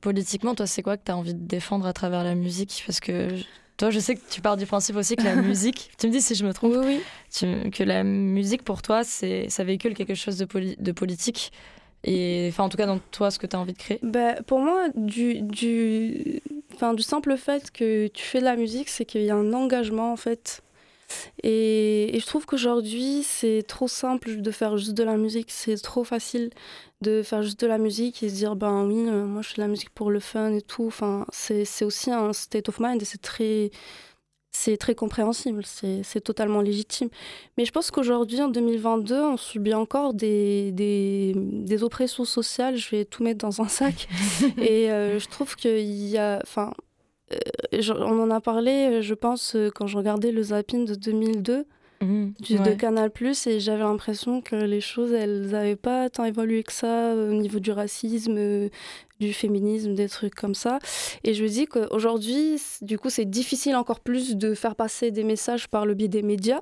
Politiquement, 0.00 0.54
toi, 0.54 0.66
c'est 0.66 0.82
quoi 0.82 0.96
que 0.96 1.04
tu 1.04 1.12
as 1.12 1.16
envie 1.16 1.34
de 1.34 1.46
défendre 1.46 1.86
à 1.86 1.92
travers 1.92 2.24
la 2.24 2.34
musique? 2.34 2.82
Parce 2.86 2.98
que 2.98 3.28
toi, 3.76 3.90
je 3.90 4.00
sais 4.00 4.16
que 4.16 4.22
tu 4.28 4.40
pars 4.40 4.56
du 4.56 4.66
principe 4.66 4.96
aussi 4.96 5.16
que 5.16 5.22
la 5.22 5.36
musique, 5.42 5.90
tu 5.98 6.06
me 6.06 6.12
dis 6.12 6.22
si 6.22 6.34
je 6.34 6.44
me 6.46 6.52
trompe, 6.52 6.74
oui, 6.78 7.00
oui. 7.42 7.70
que 7.70 7.84
la 7.84 8.02
musique 8.02 8.62
pour 8.62 8.82
toi, 8.82 9.04
ça 9.04 9.64
véhicule 9.64 9.94
quelque 9.94 10.14
chose 10.14 10.38
de, 10.38 10.46
de 10.78 10.92
politique. 10.92 11.52
Et 12.02 12.46
enfin, 12.50 12.64
en 12.64 12.68
tout 12.68 12.76
cas, 12.76 12.86
dans 12.86 13.00
toi, 13.10 13.30
ce 13.30 13.38
que 13.38 13.46
tu 13.46 13.54
as 13.54 13.60
envie 13.60 13.72
de 13.72 13.78
créer 13.78 13.98
bah, 14.02 14.34
Pour 14.46 14.60
moi, 14.60 14.88
du, 14.94 15.42
du, 15.42 16.40
du 16.94 17.02
simple 17.02 17.36
fait 17.36 17.70
que 17.70 18.06
tu 18.08 18.24
fais 18.24 18.40
de 18.40 18.44
la 18.44 18.56
musique, 18.56 18.88
c'est 18.88 19.04
qu'il 19.04 19.22
y 19.22 19.30
a 19.30 19.36
un 19.36 19.52
engagement 19.52 20.12
en 20.12 20.16
fait 20.16 20.62
et, 21.42 22.18
je 22.18 22.26
trouve 22.26 22.46
qu'aujourd'hui, 22.46 23.22
c'est 23.22 23.62
trop 23.66 23.88
simple 23.88 24.40
de 24.40 24.50
faire 24.50 24.76
juste 24.76 24.94
de 24.94 25.04
la 25.04 25.16
musique. 25.16 25.50
C'est 25.50 25.76
trop 25.76 26.04
facile 26.04 26.50
de 27.02 27.22
faire 27.22 27.42
juste 27.42 27.60
de 27.60 27.66
la 27.66 27.78
musique 27.78 28.22
et 28.22 28.28
se 28.28 28.34
dire, 28.34 28.56
ben 28.56 28.84
oui, 28.86 29.06
euh, 29.08 29.26
moi 29.26 29.42
je 29.42 29.48
fais 29.48 29.56
de 29.56 29.60
la 29.60 29.68
musique 29.68 29.90
pour 29.90 30.10
le 30.10 30.20
fun 30.20 30.52
et 30.52 30.62
tout. 30.62 30.86
Enfin, 30.86 31.26
c'est 31.30 31.84
aussi 31.84 32.10
un 32.10 32.32
state 32.32 32.68
of 32.68 32.80
mind 32.80 33.00
et 33.02 33.04
c'est 33.04 33.20
très, 33.20 33.70
c'est 34.56 34.76
très 34.78 34.94
compréhensible, 34.94 35.64
c'est 35.66 36.20
totalement 36.22 36.62
légitime. 36.62 37.08
Mais 37.58 37.64
je 37.64 37.72
pense 37.72 37.90
qu'aujourd'hui, 37.90 38.40
en 38.40 38.48
2022, 38.48 39.14
on 39.20 39.36
subit 39.36 39.74
encore 39.74 40.14
des, 40.14 40.72
des, 40.72 41.34
des, 41.36 41.82
oppressions 41.82 42.24
sociales. 42.24 42.76
Je 42.76 42.90
vais 42.90 43.04
tout 43.04 43.22
mettre 43.22 43.38
dans 43.38 43.60
un 43.60 43.68
sac. 43.68 44.08
et 44.58 44.90
euh, 44.90 45.18
je 45.18 45.28
trouve 45.28 45.54
qu'il 45.56 46.08
y 46.08 46.16
a. 46.18 46.40
Enfin, 46.42 46.72
euh, 47.32 47.94
on 48.00 48.20
en 48.20 48.30
a 48.30 48.40
parlé, 48.40 48.70
euh, 48.70 49.02
je 49.02 49.14
pense, 49.14 49.56
euh, 49.56 49.70
quand 49.74 49.86
je 49.86 49.96
regardais 49.96 50.30
le 50.30 50.42
zapping 50.42 50.84
de 50.84 50.94
2002 50.94 51.66
mmh, 52.00 52.26
de 52.40 52.74
Canal 52.74 53.10
et 53.46 53.60
j'avais 53.60 53.82
l'impression 53.82 54.40
que 54.40 54.54
les 54.54 54.80
choses, 54.80 55.12
elles 55.12 55.48
n'avaient 55.48 55.76
pas 55.76 56.08
tant 56.08 56.24
évolué 56.24 56.62
que 56.62 56.72
ça 56.72 57.14
au 57.14 57.32
niveau 57.32 57.58
du 57.58 57.72
racisme, 57.72 58.68
du 59.18 59.32
féminisme, 59.32 59.94
des 59.94 60.08
trucs 60.08 60.34
comme 60.34 60.54
ça. 60.54 60.78
Et 61.24 61.34
je 61.34 61.42
me 61.42 61.48
dis 61.48 61.66
qu'aujourd'hui, 61.66 62.60
du 62.82 62.98
coup, 62.98 63.10
c'est 63.10 63.24
difficile 63.24 63.74
encore 63.74 64.00
plus 64.00 64.36
de 64.36 64.54
faire 64.54 64.76
passer 64.76 65.10
des 65.10 65.24
messages 65.24 65.68
par 65.68 65.84
le 65.84 65.94
biais 65.94 66.08
des 66.08 66.22
médias. 66.22 66.60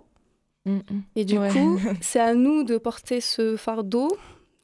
Mmh, 0.65 0.77
mmh. 0.77 1.01
Et 1.17 1.25
du 1.27 1.39
coup, 1.39 1.79
c'est 2.01 2.21
à 2.21 2.35
nous 2.35 2.65
de 2.65 2.79
porter 2.79 3.21
ce 3.21 3.57
fardeau 3.57 4.17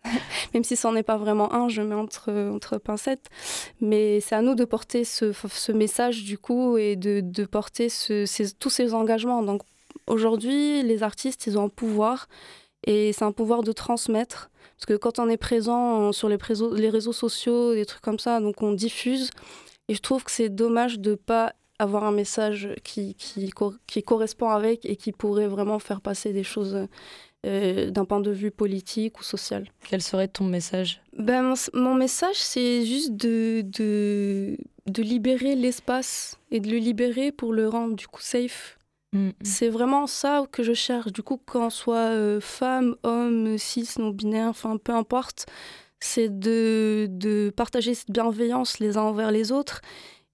même 0.54 0.64
si 0.64 0.76
c'en 0.76 0.96
est 0.96 1.02
pas 1.02 1.16
vraiment 1.16 1.52
un, 1.52 1.68
je 1.68 1.82
mets 1.82 1.94
entre, 1.94 2.32
entre 2.32 2.78
pincettes. 2.78 3.28
Mais 3.80 4.20
c'est 4.20 4.34
à 4.34 4.42
nous 4.42 4.54
de 4.54 4.64
porter 4.64 5.04
ce, 5.04 5.32
ce, 5.32 5.72
message 5.72 6.24
du 6.24 6.38
coup 6.38 6.76
et 6.76 6.96
de, 6.96 7.20
de 7.22 7.44
porter 7.44 7.88
ce, 7.88 8.24
tous 8.58 8.70
ces 8.70 8.94
engagements. 8.94 9.42
Donc 9.42 9.62
aujourd'hui, 10.06 10.82
les 10.82 11.02
artistes, 11.02 11.46
ils 11.46 11.58
ont 11.58 11.64
un 11.64 11.68
pouvoir 11.68 12.28
et 12.86 13.12
c'est 13.12 13.24
un 13.24 13.32
pouvoir 13.32 13.62
de 13.62 13.72
transmettre. 13.72 14.50
Parce 14.76 14.86
que 14.86 14.96
quand 14.96 15.18
on 15.18 15.28
est 15.28 15.36
présent 15.36 16.12
sur 16.12 16.28
les 16.28 16.38
les 16.72 16.88
réseaux 16.88 17.12
sociaux, 17.12 17.74
des 17.74 17.84
trucs 17.84 18.02
comme 18.02 18.18
ça, 18.18 18.40
donc 18.40 18.62
on 18.62 18.72
diffuse. 18.72 19.30
Et 19.88 19.94
je 19.94 20.00
trouve 20.00 20.24
que 20.24 20.30
c'est 20.30 20.48
dommage 20.48 21.00
de 21.00 21.14
pas 21.14 21.52
avoir 21.78 22.04
un 22.04 22.12
message 22.12 22.68
qui, 22.84 23.14
qui, 23.14 23.50
qui 23.86 24.02
correspond 24.02 24.50
avec 24.50 24.84
et 24.84 24.96
qui 24.96 25.12
pourrait 25.12 25.48
vraiment 25.48 25.78
faire 25.78 26.00
passer 26.00 26.32
des 26.32 26.44
choses 26.44 26.86
euh, 27.46 27.90
d'un 27.90 28.04
point 28.04 28.20
de 28.20 28.30
vue 28.30 28.50
politique 28.50 29.18
ou 29.18 29.22
social. 29.22 29.66
Quel 29.88 30.02
serait 30.02 30.28
ton 30.28 30.44
message? 30.44 31.00
Ben, 31.16 31.54
mon, 31.72 31.94
message, 31.94 32.36
c'est 32.36 32.84
juste 32.84 33.12
de, 33.16 33.62
de, 33.64 34.58
de 34.86 35.02
libérer 35.02 35.54
l'espace 35.54 36.38
et 36.50 36.60
de 36.60 36.70
le 36.70 36.76
libérer 36.76 37.32
pour 37.32 37.54
le 37.54 37.66
rendre 37.66 37.96
du 37.96 38.06
coup 38.06 38.20
safe. 38.20 38.78
Mm, 39.14 39.28
mm. 39.28 39.32
C'est 39.42 39.70
vraiment 39.70 40.06
ça 40.06 40.44
que 40.52 40.62
je 40.62 40.74
cherche. 40.74 41.12
Du 41.12 41.22
coup, 41.22 41.38
qu'on 41.38 41.70
soit 41.70 42.10
euh, 42.10 42.40
femme, 42.40 42.94
homme, 43.04 43.56
cis, 43.56 43.88
non-binaire, 43.98 44.48
enfin 44.48 44.76
peu 44.76 44.92
importe, 44.92 45.46
c'est 45.98 46.40
de, 46.40 47.06
de 47.08 47.50
partager 47.56 47.94
cette 47.94 48.10
bienveillance 48.10 48.80
les 48.80 48.98
uns 48.98 49.02
envers 49.02 49.30
les 49.30 49.50
autres. 49.50 49.80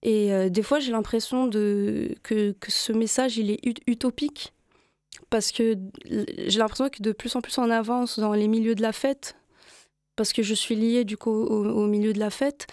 Et 0.02 0.32
euh, 0.32 0.48
des 0.48 0.62
fois, 0.62 0.80
j'ai 0.80 0.90
l'impression 0.90 1.48
que, 1.50 2.12
que 2.24 2.52
ce 2.66 2.92
message, 2.92 3.38
il 3.38 3.52
est 3.52 3.60
utopique 3.86 4.52
parce 5.36 5.52
que 5.52 5.76
j'ai 6.46 6.58
l'impression 6.58 6.88
que 6.88 7.02
de 7.02 7.12
plus 7.12 7.36
en 7.36 7.42
plus 7.42 7.58
on 7.58 7.68
avance 7.68 8.18
dans 8.18 8.32
les 8.32 8.48
milieux 8.48 8.74
de 8.74 8.80
la 8.80 8.92
fête, 8.92 9.36
parce 10.16 10.32
que 10.32 10.42
je 10.42 10.54
suis 10.54 10.74
liée 10.74 11.04
du 11.04 11.18
coup 11.18 11.30
au, 11.30 11.86
milieu 11.86 12.14
de 12.14 12.18
la 12.18 12.30
fête. 12.30 12.66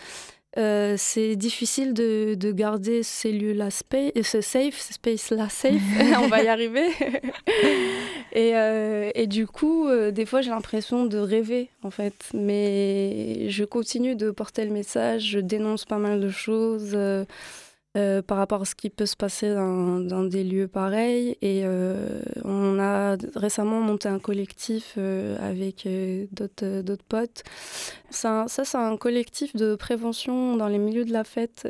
Euh, 0.58 0.96
c'est 0.98 1.36
difficile 1.36 1.94
de, 1.94 2.36
de, 2.36 2.54
garder 2.54 3.04
ces 3.04 3.34
lieux-là 3.34 3.68
euh, 3.96 4.24
ce 4.24 4.40
safe, 4.40 4.80
ce 4.80 4.94
space-là 4.94 5.50
safe, 5.50 5.82
on 6.22 6.28
va 6.28 6.42
y 6.42 6.48
arriver. 6.48 6.88
et, 8.32 8.56
euh, 8.56 9.12
et, 9.14 9.28
du 9.28 9.46
coup, 9.46 9.90
des 10.14 10.26
fois, 10.26 10.40
j'ai 10.40 10.52
l'impression 10.52 11.06
de 11.06 11.18
rêver, 11.18 11.70
en 11.82 11.92
fait. 11.92 12.30
Mais 12.34 13.50
je 13.50 13.66
continue 13.66 14.16
de 14.16 14.32
porter 14.32 14.64
le 14.64 14.72
message, 14.72 15.32
je 15.32 15.40
dénonce 15.40 15.84
pas 15.84 15.98
mal 15.98 16.22
de 16.22 16.30
choses. 16.30 16.96
Euh, 17.96 18.24
par 18.24 18.40
rapport 18.40 18.64
à 18.64 18.66
ce 18.66 18.74
qui 18.74 18.90
peut 18.90 19.06
se 19.06 19.16
passer 19.16 19.54
dans, 19.54 20.24
des 20.24 20.44
lieux 20.44 20.68
pareils. 20.68 21.38
Et 21.44 21.62
euh, 21.64 22.24
on 22.44 22.80
a 22.80 23.18
récemment 23.36 23.82
monté 23.82 24.10
un 24.10 24.18
collectif 24.18 24.96
euh, 24.98 25.38
avec 25.40 25.88
d'autres 26.32 27.04
potes. 27.08 27.44
Ça 28.10 28.46
c'est 28.48 28.76
un 28.76 28.98
collectif 28.98 29.56
de 29.56 29.76
prévention 29.76 30.56
dans 30.56 30.68
les 30.68 30.80
milieux 30.80 31.06
de 31.06 31.14
la 31.14 31.24
fête 31.24 31.68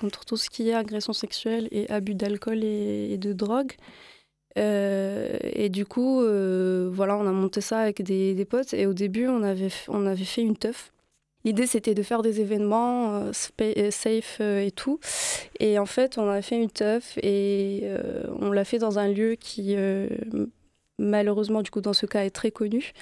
contre 0.00 0.24
tout 0.24 0.36
ce 0.36 0.50
qui 0.50 0.68
est 0.68 0.74
agression 0.74 1.12
sexuelle 1.12 1.68
et 1.70 1.88
abus 1.90 2.14
d'alcool 2.14 2.64
et, 2.64 3.16
de 3.16 3.32
drogue. 3.32 3.72
et 4.56 5.68
du 5.70 5.86
coup, 5.86 6.22
voilà, 6.90 7.16
on 7.16 7.26
a 7.26 7.32
monté 7.32 7.60
ça 7.60 7.78
avec 7.78 8.02
des, 8.02 8.34
des, 8.34 8.44
potes. 8.44 8.74
Et 8.74 8.86
au 8.86 8.94
début, 8.94 9.28
on 9.28 9.44
avait, 9.44 9.70
on 9.88 10.06
avait 10.06 10.24
fait 10.24 10.42
une 10.42 10.56
teuf 10.56 10.92
L'idée, 11.44 11.66
c'était 11.66 11.94
de 11.94 12.02
faire 12.02 12.22
des 12.22 12.40
événements 12.40 13.16
euh, 13.16 13.32
euh, 13.60 13.90
safe 13.90 14.38
euh, 14.40 14.64
et 14.64 14.70
tout. 14.70 15.00
Et 15.58 15.78
en 15.78 15.86
fait, 15.86 16.18
on 16.18 16.28
a 16.28 16.40
fait 16.40 16.60
une 16.60 16.70
teuf 16.70 17.18
et 17.22 17.84
on 18.40 18.50
l'a 18.50 18.64
fait 18.64 18.78
dans 18.78 18.98
un 18.98 19.08
lieu 19.08 19.34
qui, 19.34 19.76
malheureusement, 20.98 21.62
du 21.62 21.70
coup, 21.70 21.80
dans 21.80 21.92
ce 21.92 22.06
cas, 22.06 22.24
est 22.24 22.30
très 22.30 22.50
connu. 22.50 22.92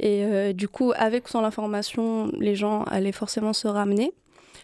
Et 0.00 0.54
du 0.54 0.68
coup, 0.68 0.92
avec 0.96 1.28
son 1.28 1.44
information, 1.44 2.30
les 2.38 2.54
gens 2.54 2.84
allaient 2.84 3.12
forcément 3.12 3.52
se 3.52 3.68
ramener 3.68 4.12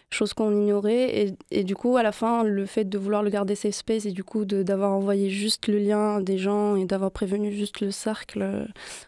chose 0.09 0.33
qu'on 0.33 0.51
ignorait. 0.51 1.25
Et, 1.25 1.33
et, 1.51 1.63
du 1.63 1.75
coup, 1.75 1.97
à 1.97 2.03
la 2.03 2.11
fin, 2.11 2.43
le 2.43 2.65
fait 2.65 2.85
de 2.85 2.97
vouloir 2.97 3.23
le 3.23 3.29
garder 3.29 3.55
safe 3.55 3.75
space 3.75 4.05
et 4.05 4.11
du 4.11 4.23
coup 4.23 4.45
d'avoir 4.45 4.91
envoyé 4.91 5.29
juste 5.29 5.67
le 5.67 5.77
lien 5.77 6.21
des 6.21 6.37
gens 6.37 6.75
et 6.75 6.85
d'avoir 6.85 7.11
prévenu 7.11 7.51
juste 7.51 7.81
le 7.81 7.91
cercle 7.91 8.41
euh, 8.41 8.65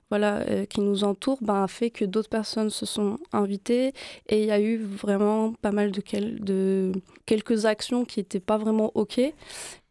voilà, 0.09 0.39
euh, 0.49 0.65
qui 0.65 0.81
nous 0.81 1.03
entoure, 1.03 1.39
ben, 1.41 1.63
a 1.63 1.67
fait 1.67 1.89
que 1.89 2.05
d'autres 2.05 2.29
personnes 2.29 2.69
se 2.69 2.85
sont 2.85 3.17
invitées 3.33 3.93
et 4.29 4.41
il 4.41 4.45
y 4.45 4.51
a 4.51 4.59
eu 4.59 4.77
vraiment 4.77 5.53
pas 5.61 5.71
mal 5.71 5.91
de, 5.91 6.01
de 6.39 6.91
quelques 7.25 7.65
actions 7.65 8.05
qui 8.05 8.19
n'étaient 8.19 8.39
pas 8.39 8.57
vraiment 8.57 8.91
OK. 8.95 9.19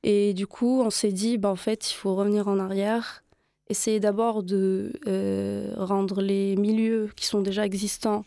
Et 0.02 0.35
du 0.35 0.46
coup, 0.46 0.82
on 0.82 0.90
s'est 0.90 1.12
dit, 1.12 1.38
ben, 1.38 1.50
en 1.50 1.56
fait, 1.56 1.90
il 1.90 1.94
faut 1.94 2.14
revenir 2.14 2.48
en 2.48 2.59
arrière 2.59 3.22
essayer 3.68 4.00
d'abord 4.00 4.42
de 4.42 4.92
euh, 5.06 5.72
rendre 5.76 6.20
les 6.20 6.56
milieux 6.56 7.11
qui 7.16 7.26
sont 7.26 7.40
déjà 7.40 7.64
existants 7.64 8.24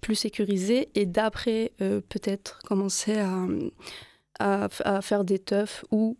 plus 0.00 0.14
sécurisé 0.14 0.88
et 0.94 1.06
d'après 1.06 1.72
euh, 1.80 2.00
peut-être 2.08 2.58
commencer 2.64 3.18
à, 4.38 4.68
à, 4.84 5.02
faire 5.02 5.24
des 5.24 5.38
teufs 5.38 5.84
où 5.90 6.16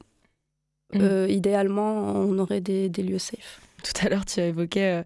mm. 0.94 1.00
euh, 1.00 1.28
idéalement 1.28 2.14
on 2.14 2.38
aurait 2.38 2.60
des, 2.60 2.88
des, 2.88 3.02
lieux 3.02 3.18
safe. 3.18 3.60
Tout 3.82 4.06
à 4.06 4.08
l'heure 4.08 4.24
tu 4.24 4.40
as 4.40 4.46
évoqué 4.46 5.02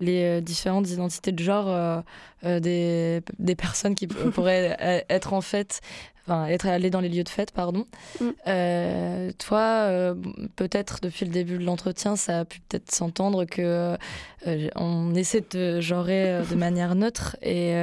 les 0.00 0.40
différentes 0.40 0.90
identités 0.90 1.32
de 1.32 1.42
genre 1.42 2.02
des, 2.42 3.20
des, 3.38 3.54
personnes 3.54 3.94
qui 3.94 4.06
pourraient 4.06 5.04
être 5.08 5.32
en 5.32 5.40
fait 5.40 5.80
enfin 6.26 6.46
être 6.46 6.66
allé 6.66 6.90
dans 6.90 7.00
les 7.00 7.08
lieux 7.08 7.24
de 7.24 7.28
fête, 7.28 7.50
pardon. 7.50 7.86
Mm. 8.20 8.28
Euh, 8.46 9.30
toi, 9.38 9.60
euh, 9.60 10.14
peut-être 10.56 11.00
depuis 11.02 11.24
le 11.24 11.32
début 11.32 11.58
de 11.58 11.64
l'entretien, 11.64 12.16
ça 12.16 12.40
a 12.40 12.44
pu 12.44 12.60
peut-être 12.60 12.92
s'entendre 12.92 13.44
que 13.44 13.96
euh, 14.46 14.68
on 14.76 15.14
essaie 15.14 15.44
de 15.50 15.80
genrer 15.80 16.42
de 16.48 16.54
manière 16.56 16.94
neutre 16.94 17.36
et 17.42 17.74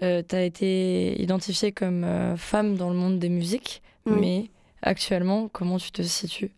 tu 0.00 0.06
as 0.36 0.42
été 0.42 1.20
identifiée 1.20 1.72
comme 1.72 2.06
femme 2.36 2.76
dans 2.76 2.90
le 2.90 2.96
monde 2.96 3.18
des 3.18 3.28
musiques, 3.28 3.82
mais 4.06 4.50
actuellement, 4.82 5.48
comment 5.48 5.78
tu 5.78 5.90
te 5.90 6.02
situes? 6.02 6.50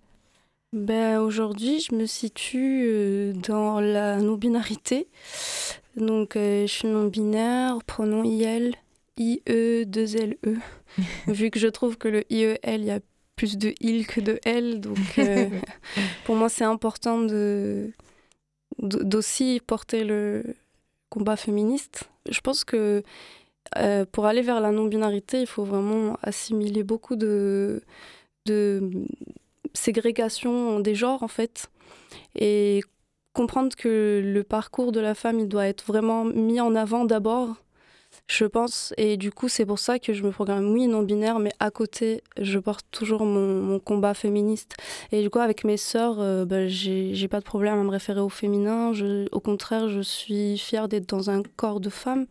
Ben, 0.73 1.19
Aujourd'hui, 1.19 1.81
je 1.81 1.97
me 1.97 2.07
situe 2.07 3.33
dans 3.35 3.81
la 3.81 4.17
non-binarité. 4.19 5.09
Donc, 5.97 6.33
je 6.37 6.67
suis 6.67 6.87
non-binaire, 6.87 7.79
pronom 7.85 8.23
IL, 8.23 8.77
IE, 9.21 9.43
2LE. 9.47 10.37
vu 11.27 11.51
que 11.51 11.59
je 11.59 11.69
trouve 11.69 11.97
que 11.99 12.09
le 12.09 12.25
IEL, 12.33 12.81
il 12.81 12.85
y 12.85 12.91
a 12.91 13.01
plus 13.37 13.57
de 13.57 13.73
il 13.81 14.07
que 14.07 14.21
de 14.21 14.39
L. 14.45 14.81
Donc, 14.81 15.19
euh, 15.19 15.49
pour 16.25 16.37
moi, 16.37 16.49
c'est 16.49 16.65
important 16.65 17.21
de, 17.21 17.91
d'aussi 18.79 19.61
porter 19.67 20.05
le 20.05 20.57
combat 21.09 21.37
féministe. 21.37 22.11
Je 22.29 22.41
pense 22.41 22.65
que 22.65 23.03
euh, 23.79 24.05
pour 24.11 24.27
aller 24.27 24.43
vers 24.43 24.61
la 24.61 24.73
non-binarité, 24.73 25.41
il 25.41 25.47
faut 25.47 25.65
vraiment 25.65 26.19
assimiler 26.23 26.83
beaucoup 26.83 27.17
de, 27.17 27.83
de 28.47 28.91
ségrégation 29.75 30.81
des 30.81 30.95
genres, 30.95 31.23
en 31.23 31.29
fait. 31.29 31.71
Et 32.35 32.83
comprendre 33.33 33.77
que 33.77 34.21
le 34.25 34.43
parcours 34.43 34.93
de 34.93 35.01
la 35.01 35.15
femme, 35.15 35.41
il 35.41 35.49
doit 35.49 35.67
être 35.67 35.85
vraiment 35.87 36.25
mis 36.25 36.61
en 36.61 36.75
avant 36.75 37.05
d'abord 37.05 37.57
je 38.31 38.45
pense. 38.45 38.95
Et 38.97 39.17
du 39.17 39.33
coup, 39.33 39.49
c'est 39.49 39.67
pour 39.67 39.81
ça 39.81 39.99
que 39.99 40.13
je 40.13 40.23
me 40.23 40.31
programme, 40.31 40.73
oui, 40.73 40.87
non-binaire, 40.87 41.41
mais 41.41 41.51
à 41.59 41.71
côté, 41.71 42.23
je 42.41 42.61
porte 42.61 42.87
toujours 42.93 43.25
mon, 43.25 43.81
combat 43.81 44.15
féministe. 44.15 44.77
Et 45.11 45.21
du 45.23 45.31
coup, 45.31 45.41
avec 45.41 45.65
mes 45.65 45.77
sœurs, 45.77 46.21
euh, 46.21 46.45
bah, 46.45 46.69
j'ai 46.69 47.29
pas 47.29 47.41
de 47.41 47.45
problème 47.45 47.79
à 47.79 47.83
me 47.83 47.91
référer 47.91 48.21
au 48.21 48.29
féminin. 48.29 48.93
au 49.33 49.41
contraire, 49.41 49.89
je 49.89 50.01
suis 50.01 50.59
fière 50.59 50.89
d'être 50.89 51.09
dans 51.09 51.29
un 51.29 51.43
corps 51.57 51.81
de 51.81 51.91
femme. 51.91 52.27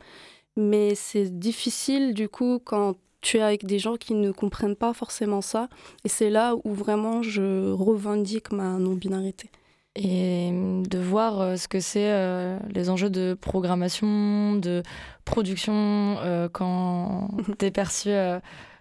Mais 0.55 0.95
c'est 0.95 1.37
difficile, 1.37 2.13
du 2.13 2.29
coup, 2.29 2.59
quand 2.63 2.95
tu 3.21 3.37
es 3.37 3.41
avec 3.41 3.65
des 3.65 3.79
gens 3.79 3.97
qui 3.97 4.13
ne 4.13 4.31
comprennent 4.31 4.77
pas 4.77 4.93
forcément 4.93 5.41
ça. 5.41 5.67
Et 6.05 6.09
c'est 6.09 6.29
là 6.29 6.55
où 6.63 6.73
vraiment 6.73 7.21
je 7.21 7.71
revendique 7.71 8.53
ma 8.53 8.77
non-binarité 8.77 9.49
et 9.95 10.51
de 10.53 10.99
voir 10.99 11.41
euh, 11.41 11.55
ce 11.55 11.67
que 11.67 11.79
c'est 11.79 12.11
euh, 12.11 12.59
les 12.69 12.89
enjeux 12.89 13.09
de 13.09 13.37
programmation, 13.39 14.55
de 14.55 14.83
production 15.25 16.17
euh, 16.19 16.47
quand 16.51 17.29
tu 17.57 17.65
es 17.65 17.71
perçue 17.71 18.13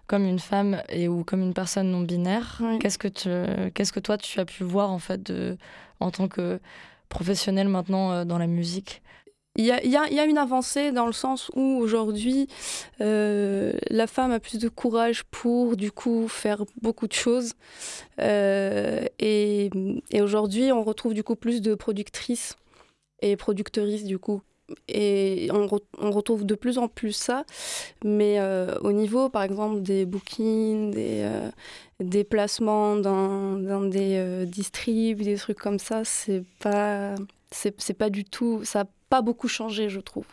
comme 0.07 0.25
une 0.25 0.39
femme 0.39 0.81
et 0.89 1.07
ou 1.07 1.23
comme 1.23 1.41
une 1.41 1.53
personne 1.53 1.91
non 1.91 2.01
binaire. 2.01 2.61
Qu'est-ce 2.79 2.97
que 2.97 3.07
tu, 3.07 3.29
qu'est-ce 3.73 3.93
que 3.93 3.99
toi 3.99 4.17
tu 4.17 4.39
as 4.39 4.45
pu 4.45 4.63
voir 4.63 4.91
en 4.91 4.99
fait 4.99 5.21
de, 5.21 5.57
en 5.99 6.09
tant 6.09 6.27
que 6.27 6.59
professionnel 7.09 7.67
maintenant 7.67 8.25
dans 8.25 8.37
la 8.37 8.47
musique? 8.47 9.01
Il 9.55 9.65
y, 9.65 9.71
a, 9.97 10.25
une 10.25 10.37
avancée 10.37 10.91
dans 10.91 11.05
le 11.05 11.11
sens 11.11 11.51
où 11.55 11.61
aujourd'hui, 11.61 12.47
euh, 13.01 13.73
la 13.89 14.07
femme 14.07 14.31
a 14.31 14.39
plus 14.39 14.57
de 14.57 14.69
courage 14.69 15.23
pour, 15.25 15.75
du 15.75 15.91
coup, 15.91 16.27
faire 16.29 16.63
beaucoup 16.81 17.07
de 17.07 17.13
choses. 17.13 17.53
Euh, 18.21 19.03
et, 19.19 19.69
aujourd'hui, 20.13 20.71
on 20.71 20.83
retrouve, 20.83 21.13
du 21.13 21.23
coup, 21.23 21.35
plus 21.35 21.61
de 21.61 21.75
productrices 21.75 22.55
et 23.21 23.35
productrices, 23.35 24.05
du 24.05 24.17
coup. 24.17 24.41
Et 24.87 25.49
on, 25.51 25.67
retrouve 26.11 26.45
de 26.45 26.55
plus 26.55 26.77
en 26.77 26.87
plus 26.87 27.11
ça. 27.11 27.43
Mais 28.05 28.39
euh, 28.39 28.77
au 28.81 28.93
niveau, 28.93 29.27
par 29.29 29.43
exemple, 29.43 29.81
des 29.81 30.05
bookings, 30.05 30.91
des, 30.91 31.27
des 31.99 32.23
placements 32.23 32.95
dans, 32.95 33.81
des 33.81 34.45
distribs, 34.45 35.21
des 35.21 35.35
trucs 35.35 35.59
comme 35.59 35.79
ça, 35.79 36.05
c'est 36.05 36.43
pas... 36.59 37.15
Pas 37.97 38.09
du 38.11 38.23
tout... 38.23 38.63
Ça 38.63 38.85
pas 39.09 39.21
beaucoup 39.21 39.47
changé, 39.47 39.89
je 39.89 39.99
trouve. 39.99 40.25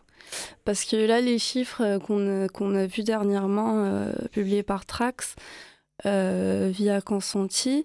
Parce 0.65 0.85
que 0.85 0.97
là, 0.97 1.21
les 1.21 1.39
chiffres 1.39 1.83
euh, 1.83 1.99
qu'on 1.99 2.47
qu'on 2.53 2.75
a 2.75 2.87
vus 2.87 3.05
dernièrement, 3.05 3.85
euh, 3.85 4.13
publiés 4.33 4.63
par 4.63 4.87
Trax, 4.87 5.37
euh, 6.05 6.71
via 6.73 7.01
Consanti, 7.01 7.85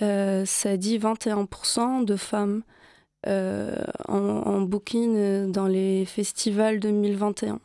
ça 0.00 0.76
dit 0.76 0.98
21% 0.98 2.04
de 2.04 2.16
femmes 2.16 2.62
en, 3.26 4.60
booking 4.62 5.50
dans 5.52 5.66
les 5.66 6.04
festivals 6.04 6.80
2021. 6.80 7.60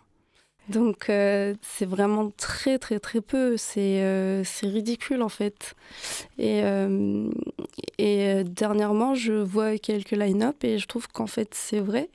Donc 0.70 1.06
c'est 1.08 1.86
vraiment 1.86 2.30
très 2.38 2.78
très 2.78 3.00
très 3.00 3.22
peu, 3.22 3.58
c'est 3.58 4.44
ridicule 4.62 5.24
en 5.24 5.30
fait. 5.30 5.74
Et, 6.38 6.62
et 7.98 8.44
dernièrement, 8.44 9.16
je 9.16 9.34
vois 9.34 9.80
quelques 9.80 10.12
line-up 10.12 10.64
et 10.64 10.78
je 10.78 10.86
trouve 10.88 11.08
qu'en 11.08 11.28
fait 11.28 11.50
c'est 11.56 11.80
vrai. 11.80 12.10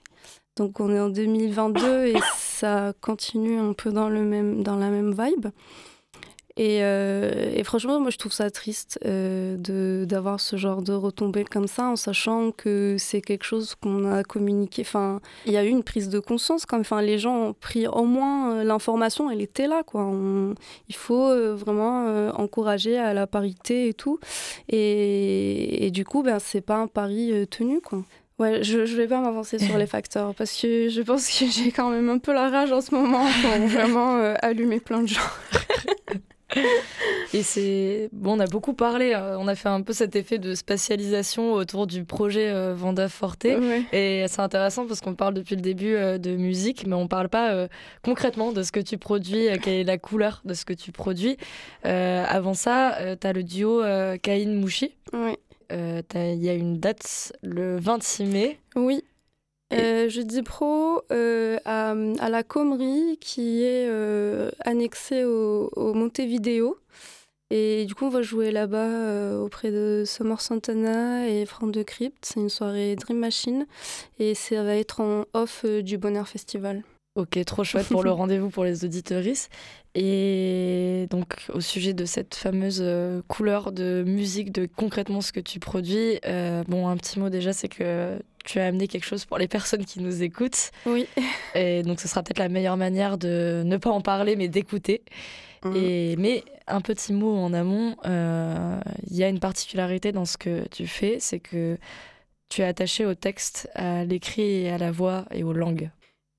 Donc 0.56 0.78
on 0.80 0.92
est 0.94 1.00
en 1.00 1.08
2022 1.08 2.06
et 2.06 2.14
ça 2.38 2.92
continue 3.00 3.58
un 3.58 3.72
peu 3.72 3.90
dans, 3.90 4.08
le 4.08 4.22
même, 4.22 4.62
dans 4.62 4.76
la 4.76 4.90
même 4.90 5.10
vibe. 5.10 5.48
Et, 6.56 6.84
euh, 6.84 7.52
et 7.52 7.64
franchement, 7.64 7.98
moi 7.98 8.10
je 8.10 8.16
trouve 8.16 8.32
ça 8.32 8.48
triste 8.48 9.00
euh, 9.04 9.56
d'avoir 10.06 10.38
ce 10.38 10.54
genre 10.54 10.82
de 10.82 10.92
retombées 10.92 11.44
comme 11.44 11.66
ça, 11.66 11.86
en 11.86 11.96
sachant 11.96 12.52
que 12.52 12.94
c'est 12.96 13.20
quelque 13.20 13.42
chose 13.42 13.74
qu'on 13.74 14.08
a 14.08 14.22
communiqué. 14.22 14.82
Enfin, 14.82 15.20
il 15.46 15.52
y 15.52 15.56
a 15.56 15.64
eu 15.64 15.68
une 15.68 15.82
prise 15.82 16.08
de 16.08 16.20
conscience 16.20 16.64
quand. 16.64 16.78
Enfin, 16.78 17.02
les 17.02 17.18
gens 17.18 17.36
ont 17.36 17.52
pris 17.54 17.88
au 17.88 18.04
moins 18.04 18.52
euh, 18.52 18.64
l'information, 18.64 19.30
elle 19.30 19.40
était 19.40 19.66
là. 19.66 19.82
Quoi. 19.82 20.08
il 20.88 20.94
faut 20.94 21.28
euh, 21.28 21.56
vraiment 21.56 22.28
encourager 22.38 22.98
à 22.98 23.14
la 23.14 23.26
parité 23.26 23.88
et 23.88 23.94
tout. 23.94 24.20
Et, 24.68 25.86
et 25.86 25.90
du 25.90 26.04
coup, 26.04 26.22
ben, 26.22 26.38
c'est 26.38 26.60
pas 26.60 26.76
un 26.76 26.86
pari 26.86 27.32
tenu. 27.48 27.80
Quoi. 27.80 28.04
Ouais, 28.40 28.64
je, 28.64 28.84
je 28.84 28.96
vais 28.96 29.06
pas 29.06 29.20
m'avancer 29.20 29.60
sur 29.60 29.78
les 29.78 29.86
facteurs 29.86 30.34
parce 30.34 30.60
que 30.60 30.88
je 30.88 31.02
pense 31.02 31.28
que 31.28 31.46
j'ai 31.46 31.70
quand 31.70 31.90
même 31.90 32.08
un 32.08 32.18
peu 32.18 32.32
la 32.32 32.50
rage 32.50 32.72
en 32.72 32.80
ce 32.80 32.92
moment 32.92 33.24
pour 33.42 33.68
vraiment 33.68 34.16
euh, 34.16 34.34
allumer 34.42 34.80
plein 34.80 35.02
de 35.02 35.08
gens. 35.08 35.20
Et 37.32 37.42
c'est 37.42 38.08
bon, 38.12 38.36
on 38.36 38.40
a 38.40 38.46
beaucoup 38.46 38.74
parlé, 38.74 39.12
euh, 39.12 39.38
on 39.38 39.46
a 39.46 39.54
fait 39.54 39.68
un 39.68 39.82
peu 39.82 39.92
cet 39.92 40.16
effet 40.16 40.38
de 40.38 40.54
spatialisation 40.54 41.52
autour 41.52 41.86
du 41.86 42.04
projet 42.04 42.50
euh, 42.50 42.74
Vanda 42.74 43.08
Forte. 43.08 43.44
Et 43.92 44.24
c'est 44.26 44.40
intéressant 44.40 44.86
parce 44.86 45.00
qu'on 45.00 45.14
parle 45.14 45.34
depuis 45.34 45.54
le 45.54 45.62
début 45.62 45.94
de 45.94 46.36
musique, 46.36 46.86
mais 46.88 46.94
on 46.94 47.06
parle 47.06 47.28
pas 47.28 47.68
concrètement 48.02 48.50
de 48.50 48.64
ce 48.64 48.72
que 48.72 48.80
tu 48.80 48.98
produis, 48.98 49.46
quelle 49.62 49.74
est 49.74 49.84
la 49.84 49.98
couleur 49.98 50.42
de 50.44 50.54
ce 50.54 50.64
que 50.64 50.72
tu 50.72 50.90
produis. 50.90 51.36
avant 51.84 52.54
ça, 52.54 52.98
tu 53.20 53.26
as 53.26 53.32
le 53.32 53.44
duo 53.44 53.82
Kain 54.22 54.48
Mouchi. 54.48 54.96
Euh, 55.72 56.02
il 56.14 56.42
y 56.42 56.48
a 56.48 56.54
une 56.54 56.78
date 56.78 57.32
le 57.42 57.78
26 57.78 58.24
mai. 58.26 58.58
Oui. 58.76 59.02
Euh, 59.72 60.08
jeudi 60.08 60.42
pro 60.42 61.02
euh, 61.10 61.58
à, 61.64 61.94
à, 62.20 62.28
la 62.28 62.42
Comerie 62.42 63.18
qui 63.20 63.64
est 63.64 63.88
annexée 64.60 65.24
au, 65.24 65.70
au 65.74 65.94
Montevideo. 65.94 66.78
Et 67.50 67.84
du 67.84 67.94
coup, 67.94 68.06
on 68.06 68.10
va 68.10 68.22
jouer 68.22 68.50
là-bas 68.50 69.38
auprès 69.38 69.70
de 69.70 70.04
Summer 70.06 70.40
Santana 70.40 71.28
et 71.28 71.44
Franck 71.46 71.72
de 71.72 71.82
Crypt. 71.82 72.16
C'est 72.24 72.40
une 72.40 72.48
soirée 72.48 72.96
Dream 72.96 73.18
Machine 73.18 73.66
et 74.18 74.34
ça 74.34 74.62
va 74.62 74.76
être 74.76 75.00
en 75.00 75.24
off 75.34 75.64
du 75.64 75.98
Bonheur 75.98 76.26
Festival. 76.28 76.82
Ok, 77.16 77.38
trop 77.44 77.62
chouette 77.62 77.86
pour 77.86 78.02
le 78.02 78.10
rendez-vous 78.12 78.50
pour 78.50 78.64
les 78.64 78.84
auditeuristes. 78.84 79.48
Et 79.94 81.06
donc, 81.10 81.36
au 81.52 81.60
sujet 81.60 81.92
de 81.92 82.04
cette 82.04 82.34
fameuse 82.34 82.80
euh, 82.82 83.22
couleur 83.28 83.70
de 83.70 84.02
musique, 84.04 84.50
de 84.50 84.66
concrètement 84.66 85.20
ce 85.20 85.30
que 85.30 85.38
tu 85.38 85.60
produis, 85.60 86.18
euh, 86.26 86.64
bon, 86.66 86.88
un 86.88 86.96
petit 86.96 87.20
mot 87.20 87.30
déjà, 87.30 87.52
c'est 87.52 87.68
que 87.68 88.18
tu 88.44 88.58
as 88.58 88.66
amené 88.66 88.88
quelque 88.88 89.06
chose 89.06 89.24
pour 89.26 89.38
les 89.38 89.46
personnes 89.56 89.84
qui 89.84 90.00
nous 90.00 90.24
écoutent. 90.24 90.72
Oui. 90.86 91.06
Et 91.54 91.84
donc, 91.84 92.00
ce 92.00 92.08
sera 92.08 92.24
peut-être 92.24 92.40
la 92.40 92.48
meilleure 92.48 92.76
manière 92.76 93.16
de 93.16 93.62
ne 93.64 93.76
pas 93.76 93.90
en 93.90 94.00
parler, 94.00 94.34
mais 94.34 94.48
d'écouter. 94.48 95.02
Mmh. 95.64 95.76
Et, 95.76 96.16
mais 96.16 96.42
un 96.66 96.80
petit 96.80 97.12
mot 97.12 97.36
en 97.36 97.52
amont, 97.52 97.96
euh, 98.06 98.80
il 99.08 99.16
y 99.16 99.22
a 99.22 99.28
une 99.28 99.40
particularité 99.40 100.10
dans 100.10 100.24
ce 100.24 100.36
que 100.36 100.66
tu 100.68 100.88
fais, 100.88 101.18
c'est 101.20 101.38
que 101.38 101.78
tu 102.48 102.62
es 102.62 102.64
attaché 102.64 103.06
au 103.06 103.14
texte, 103.14 103.70
à 103.74 104.04
l'écrit 104.04 104.62
et 104.64 104.70
à 104.70 104.78
la 104.78 104.90
voix 104.90 105.26
et 105.30 105.44
aux 105.44 105.52
langues. 105.52 105.90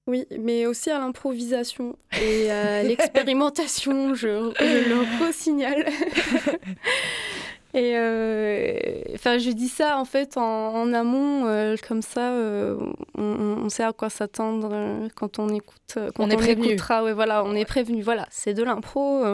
Oui, 0.08 0.28
mais 0.40 0.68
aussi 0.68 0.92
à 0.92 1.00
l'improvisation 1.00 1.96
et 2.22 2.52
à 2.52 2.84
l'expérimentation, 2.84 4.14
je, 4.14 4.28
le 4.28 5.26
re-signale. 5.26 5.86
Et 7.78 7.94
enfin, 9.16 9.38
je 9.38 9.50
dis 9.50 9.68
ça 9.68 9.98
en 9.98 10.06
fait 10.06 10.38
en, 10.38 10.94
amont, 10.94 11.76
comme 11.86 12.02
ça, 12.02 12.32
on, 13.18 13.68
sait 13.68 13.84
à 13.84 13.92
quoi 13.92 14.10
s'attendre 14.10 15.10
quand 15.14 15.40
on 15.40 15.50
écoute. 15.50 15.98
Quand 16.16 16.24
on, 16.24 16.30
est 16.30 16.38
prévenu. 16.38 16.68
Écoutera, 16.68 17.04
ouais, 17.04 17.12
voilà, 17.12 17.44
on 17.44 17.54
est 17.54 17.66
prévenu. 17.66 18.02
Voilà, 18.02 18.28
c'est 18.32 18.54
de 18.54 18.64
l'impro. 18.64 19.26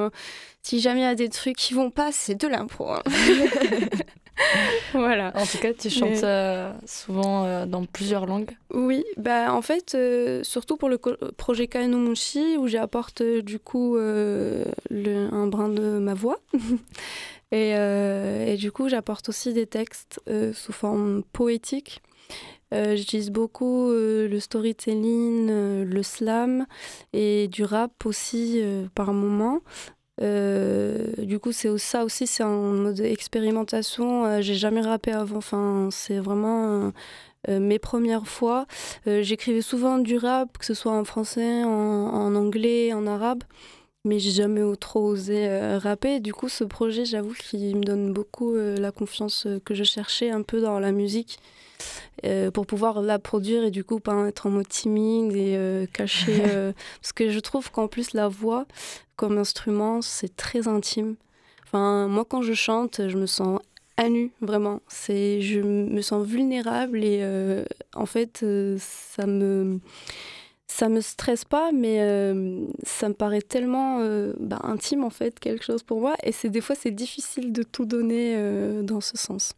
si 0.64 0.80
jamais 0.80 1.02
il 1.02 1.04
y 1.04 1.06
a 1.06 1.14
des 1.14 1.30
trucs 1.30 1.56
qui 1.56 1.76
vont 1.76 1.92
pas, 1.92 2.12
c'est 2.12 2.34
de 2.34 2.48
l'impro. 2.48 2.90
Hein. 2.90 3.04
voilà. 4.94 5.32
En 5.36 5.46
tout 5.46 5.58
cas, 5.58 5.74
tu 5.74 5.90
chantes 5.90 6.24
euh, 6.24 6.72
souvent 6.86 7.46
euh, 7.46 7.66
dans 7.66 7.86
plusieurs 7.86 8.26
langues. 8.26 8.58
Oui, 8.74 9.04
bah 9.18 9.54
en 9.54 9.62
fait, 9.62 9.96
euh, 9.96 10.44
surtout 10.44 10.78
pour 10.78 10.90
le 10.90 10.98
projet 10.98 11.68
Kainomushi, 11.68 12.58
où 12.58 12.68
j'apporte 12.68 13.22
du 13.22 13.60
coup 13.60 13.96
le, 13.98 14.66
un 15.32 15.48
brin 15.48 15.70
de 15.70 16.00
ma 16.00 16.14
voix. 16.14 16.40
et, 17.52 17.72
et, 17.72 18.58
du 18.58 18.72
coup, 18.72 18.90
j'apporte 18.90 19.30
aussi 19.30 19.54
des 19.54 19.68
textes 19.68 20.22
sous 20.54 20.74
forme 20.74 21.24
poétique. 21.34 22.02
J'utilise 22.72 23.32
beaucoup 23.32 23.90
le 23.92 24.40
storytelling, 24.40 25.48
le 25.84 26.04
slam 26.04 26.66
et 27.12 27.50
du 27.50 27.66
rap 27.66 28.06
aussi 28.06 28.62
par 28.96 29.12
moment. 29.14 29.60
Euh, 30.22 31.08
du 31.18 31.40
coup, 31.40 31.52
c'est 31.52 31.76
ça 31.78 32.04
aussi, 32.04 32.28
c'est 32.28 32.44
un 32.44 32.74
mode 32.74 33.00
expérimentation. 33.00 34.26
Euh, 34.26 34.42
j'ai 34.42 34.56
jamais 34.56 34.82
rappé 34.82 35.12
avant. 35.12 35.38
Enfin, 35.38 35.90
c'est 35.92 36.20
vraiment 36.20 36.92
euh, 37.50 37.60
mes 37.60 37.80
premières 37.80 38.28
fois. 38.28 38.66
J'écrivais 39.06 39.62
souvent 39.62 39.98
du 39.98 40.18
rap, 40.18 40.58
que 40.58 40.66
ce 40.66 40.74
soit 40.74 40.92
en 40.94 41.04
français, 41.04 41.64
en, 41.64 42.36
anglais, 42.36 42.94
en 42.94 43.08
arabe 43.08 43.44
mais 44.06 44.20
j'ai 44.20 44.32
jamais 44.32 44.62
trop 44.78 45.02
osé 45.02 45.78
rapper. 45.78 46.20
Du 46.20 46.34
coup, 46.34 46.50
ce 46.50 46.64
projet, 46.64 47.06
j'avoue 47.06 47.34
qu'il 47.34 47.76
me 47.76 47.84
donne 47.84 48.14
beaucoup 48.14 48.56
la 48.56 48.92
confiance 48.92 49.48
que 49.66 49.74
je 49.74 49.84
cherchais 49.84 50.32
un 50.32 50.42
peu 50.42 50.62
dans 50.62 50.80
la 50.80 50.92
musique 50.92 51.40
pour 52.54 52.66
pouvoir 52.66 53.02
la 53.02 53.20
produire 53.20 53.64
et 53.64 53.72
du 53.72 53.84
coup 53.84 54.00
pas 54.00 54.28
être 54.28 54.48
en 54.48 54.52
mode 54.52 54.68
timide 54.68 55.36
et 55.36 55.88
caché. 55.94 56.42
parce 57.02 57.14
que 57.14 57.30
je 57.30 57.40
trouve 57.40 57.72
qu'en 57.72 57.88
plus, 57.88 58.14
la 58.14 58.28
voix, 58.28 58.66
comme 59.16 59.38
instrument, 59.38 60.02
c'est 60.02 60.36
très 60.36 60.68
intime. 60.68 61.16
Enfin, 61.66 62.08
moi, 62.08 62.26
quand 62.28 62.42
je 62.42 62.54
chante, 62.54 63.08
je 63.08 63.18
me 63.18 63.28
sens 63.28 63.62
à 63.98 64.10
nu, 64.10 64.32
vraiment. 64.42 64.82
C'est, 64.88 65.42
je 65.42 65.60
me 65.60 66.02
sens 66.02 66.26
vulnérable 66.26 67.04
et 67.04 67.20
euh, 67.22 67.64
en 67.94 68.06
fait, 68.06 68.42
euh, 68.44 68.78
ça 68.80 69.26
me 69.26 69.80
ça 70.72 70.90
me 70.90 71.02
stresse 71.02 71.46
pas, 71.46 71.72
mais 71.72 72.02
euh, 72.02 72.66
ça 72.84 73.10
me 73.10 73.14
paraît 73.14 73.42
tellement 73.42 74.00
bah, 74.40 74.60
intime 74.64 75.04
en 75.04 75.10
fait, 75.10 75.40
quelque 75.40 75.64
chose 75.64 75.84
pour 75.84 76.00
moi. 76.00 76.16
Et 76.24 76.32
c'est 76.32 76.50
des 76.50 76.62
fois 76.62 76.76
c'est 76.76 76.92
difficile 76.92 77.52
de 77.52 77.64
tout 77.64 77.86
donner 77.86 78.36
dans 78.84 79.02
ce 79.02 79.18
sens. 79.18 79.54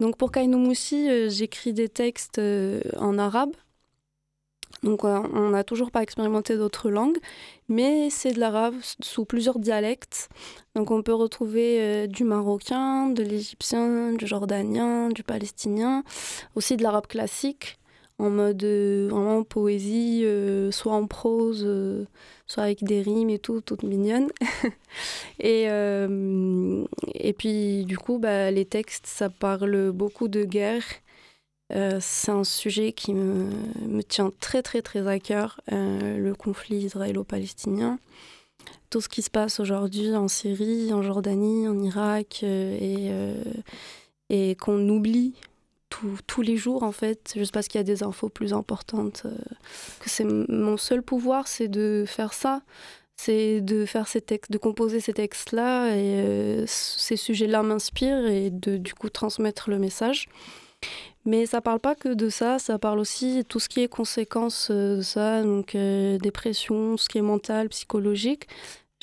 Donc 0.00 0.16
pour 0.16 0.32
Kainomushi, 0.32 1.30
j'écris 1.30 1.72
des 1.72 1.88
textes 1.88 2.40
en 2.98 3.18
arabe 3.18 3.52
donc 4.84 5.04
euh, 5.04 5.18
on 5.32 5.50
n'a 5.50 5.64
toujours 5.64 5.90
pas 5.90 6.02
expérimenté 6.02 6.56
d'autres 6.56 6.90
langues, 6.90 7.18
mais 7.68 8.10
c'est 8.10 8.32
de 8.32 8.40
l'arabe 8.40 8.74
sous 9.00 9.24
plusieurs 9.24 9.58
dialectes. 9.58 10.28
Donc 10.74 10.90
on 10.90 11.02
peut 11.02 11.14
retrouver 11.14 11.80
euh, 11.80 12.06
du 12.06 12.22
marocain, 12.24 13.08
de 13.08 13.22
l'égyptien, 13.22 14.12
du 14.12 14.26
jordanien, 14.26 15.08
du 15.08 15.22
palestinien, 15.22 16.04
aussi 16.54 16.76
de 16.76 16.82
l'arabe 16.82 17.06
classique 17.06 17.78
en 18.18 18.30
mode 18.30 18.62
euh, 18.64 19.08
vraiment 19.10 19.42
poésie, 19.42 20.24
soit 20.70 20.94
en 20.94 21.06
prose, 21.06 21.68
soit 22.46 22.62
avec 22.62 22.84
des 22.84 23.02
rimes 23.02 23.30
et 23.30 23.38
tout, 23.38 23.60
toutes 23.60 23.82
mignonnes. 23.82 24.30
et, 25.40 25.64
et 27.14 27.32
puis 27.32 27.84
du 27.84 27.98
coup, 27.98 28.18
bah, 28.18 28.50
les 28.50 28.64
textes, 28.64 29.06
ça 29.06 29.30
parle 29.30 29.92
beaucoup 29.92 30.28
de 30.28 30.44
guerre 30.44 30.84
euh, 31.72 31.98
c'est 32.00 32.30
un 32.30 32.44
sujet 32.44 32.92
qui 32.92 33.14
me, 33.14 33.50
me, 33.86 34.02
tient 34.02 34.30
très 34.38 34.62
très 34.62 34.82
très 34.82 35.06
à 35.08 35.18
cœur, 35.18 35.60
euh, 35.72 36.18
le 36.18 36.34
conflit 36.34 36.76
israélo-palestinien. 36.76 37.98
Tout 38.90 39.00
ce 39.00 39.08
qui 39.08 39.22
se 39.22 39.30
passe 39.30 39.60
aujourd'hui 39.60 40.14
en 40.14 40.28
Syrie, 40.28 40.92
en 40.92 41.02
Jordanie, 41.02 41.66
en 41.66 41.80
Irak, 41.80 42.40
euh, 42.42 42.78
et, 44.30 44.50
et 44.50 44.54
qu'on 44.56 44.88
oublie 44.88 45.34
tous 46.26 46.42
les 46.42 46.56
jours 46.56 46.82
en 46.82 46.92
fait, 46.92 47.32
juste 47.36 47.52
parce 47.52 47.68
qu'il 47.68 47.78
y 47.78 47.80
a 47.80 47.84
des 47.84 48.02
infos 48.02 48.28
plus 48.28 48.52
importantes. 48.52 49.24
que 50.00 50.10
c'est 50.10 50.24
mon 50.24 50.76
seul 50.76 51.02
pouvoir, 51.02 51.48
c'est 51.48 51.68
de 51.68 52.04
faire 52.06 52.32
ça 52.32 52.62
c'est 53.16 53.60
de 53.60 53.86
faire 53.86 54.08
ces 54.08 54.20
textes, 54.20 54.50
de 54.50 54.58
composer 54.58 54.98
ces 54.98 55.12
textes-là 55.12 55.96
et 55.96 56.64
ces 56.66 57.16
sujets-là 57.16 57.62
m'inspirent 57.62 58.26
et 58.26 58.50
de 58.50 58.76
du 58.76 58.92
coup 58.92 59.08
transmettre 59.08 59.70
le 59.70 59.78
message. 59.78 60.28
Mais 61.24 61.46
ça 61.46 61.60
parle 61.60 61.80
pas 61.80 61.94
que 61.94 62.10
de 62.10 62.28
ça, 62.28 62.58
ça 62.58 62.78
parle 62.78 62.98
aussi 62.98 63.38
de 63.38 63.42
tout 63.42 63.58
ce 63.58 63.68
qui 63.68 63.80
est 63.82 63.88
conséquences 63.88 64.68
euh, 64.70 64.98
de 64.98 65.02
ça, 65.02 65.42
donc 65.42 65.74
euh, 65.74 66.18
dépression, 66.18 66.98
ce 66.98 67.08
qui 67.08 67.16
est 67.18 67.22
mental, 67.22 67.70
psychologique. 67.70 68.46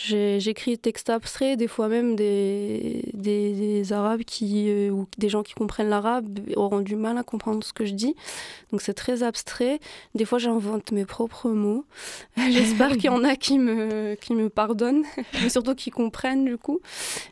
J'écris 0.05 0.71
des 0.71 0.77
textes 0.77 1.09
abstraits, 1.09 1.57
des 1.57 1.67
fois 1.67 1.87
même 1.87 2.15
des, 2.15 3.03
des, 3.13 3.93
arabes 3.93 4.21
qui, 4.21 4.69
euh, 4.69 4.89
ou 4.89 5.07
des 5.17 5.29
gens 5.29 5.43
qui 5.43 5.53
comprennent 5.53 5.89
l'arabe 5.89 6.39
auront 6.55 6.79
du 6.79 6.95
mal 6.95 7.17
à 7.17 7.23
comprendre 7.23 7.63
ce 7.63 7.73
que 7.73 7.85
je 7.85 7.93
dis. 7.93 8.15
Donc 8.71 8.81
c'est 8.81 8.93
très 8.93 9.21
abstrait. 9.21 9.79
Des 10.15 10.25
fois 10.25 10.39
j'invente 10.39 10.91
mes 10.91 11.05
propres 11.05 11.49
mots. 11.49 11.85
J'espère 12.37 12.91
qu'il 12.91 13.05
y 13.05 13.09
en 13.09 13.23
a 13.23 13.35
qui 13.35 13.59
me, 13.59 14.15
qui 14.15 14.33
me 14.33 14.49
pardonnent, 14.49 15.03
mais 15.41 15.49
surtout 15.49 15.75
qui 15.75 15.91
comprennent 15.91 16.45
du 16.45 16.57
coup. 16.57 16.79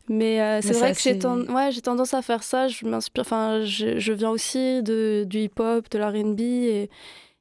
Mais 0.08 0.42
euh, 0.42 0.62
c'est 0.62 0.74
vrai 0.74 0.94
que 0.94 1.00
j'ai 1.00 1.14
ouais, 1.14 1.72
tendance 1.82 2.14
à 2.14 2.22
faire 2.22 2.44
ça. 2.44 2.68
Je 2.68 2.86
m'inspire, 2.86 3.22
enfin 3.22 3.64
je, 3.64 4.00
je, 4.00 4.14
viens 4.14 4.30
aussi 4.30 4.84
de, 4.84 5.26
du 5.28 5.40
hip-hop, 5.40 5.90
de 5.90 5.98
l'R&B 5.98 6.40
et, 6.40 6.90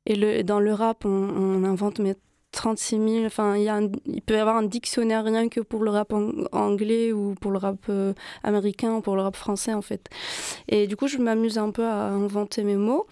et 0.07 0.14
le, 0.14 0.43
dans 0.43 0.61
le 0.61 0.73
rap, 0.73 1.05
on, 1.05 1.09
on 1.11 1.64
invente 1.64 1.99
mes 1.99 2.14
36 2.59 2.97
000. 2.99 3.25
Enfin, 3.25 3.57
il, 3.57 3.62
y 3.62 3.68
a 3.68 3.81
il 4.07 4.21
peut 4.21 4.35
y 4.35 4.38
avoir 4.38 4.57
un 4.57 4.64
dictionnaire 4.64 5.25
rien 5.25 5.49
que 5.49 5.61
pour 5.61 5.85
le 5.85 5.90
rap 5.90 6.12
anglais 6.53 7.12
ou 7.12 7.35
pour 7.40 7.53
le 7.53 7.59
rap 7.59 7.79
euh, 7.88 8.12
américain 8.42 8.94
ou 8.97 9.01
pour 9.01 9.14
le 9.14 9.23
rap 9.23 9.37
français, 9.37 9.75
en 9.75 9.83
fait. 9.83 10.09
Et 10.68 10.88
du 10.88 10.97
coup, 10.97 11.07
je 11.07 11.18
m'amuse 11.18 11.59
un 11.59 11.71
peu 11.71 11.85
à 11.85 12.09
inventer 12.09 12.64
mes 12.64 12.77
mots. 12.77 13.07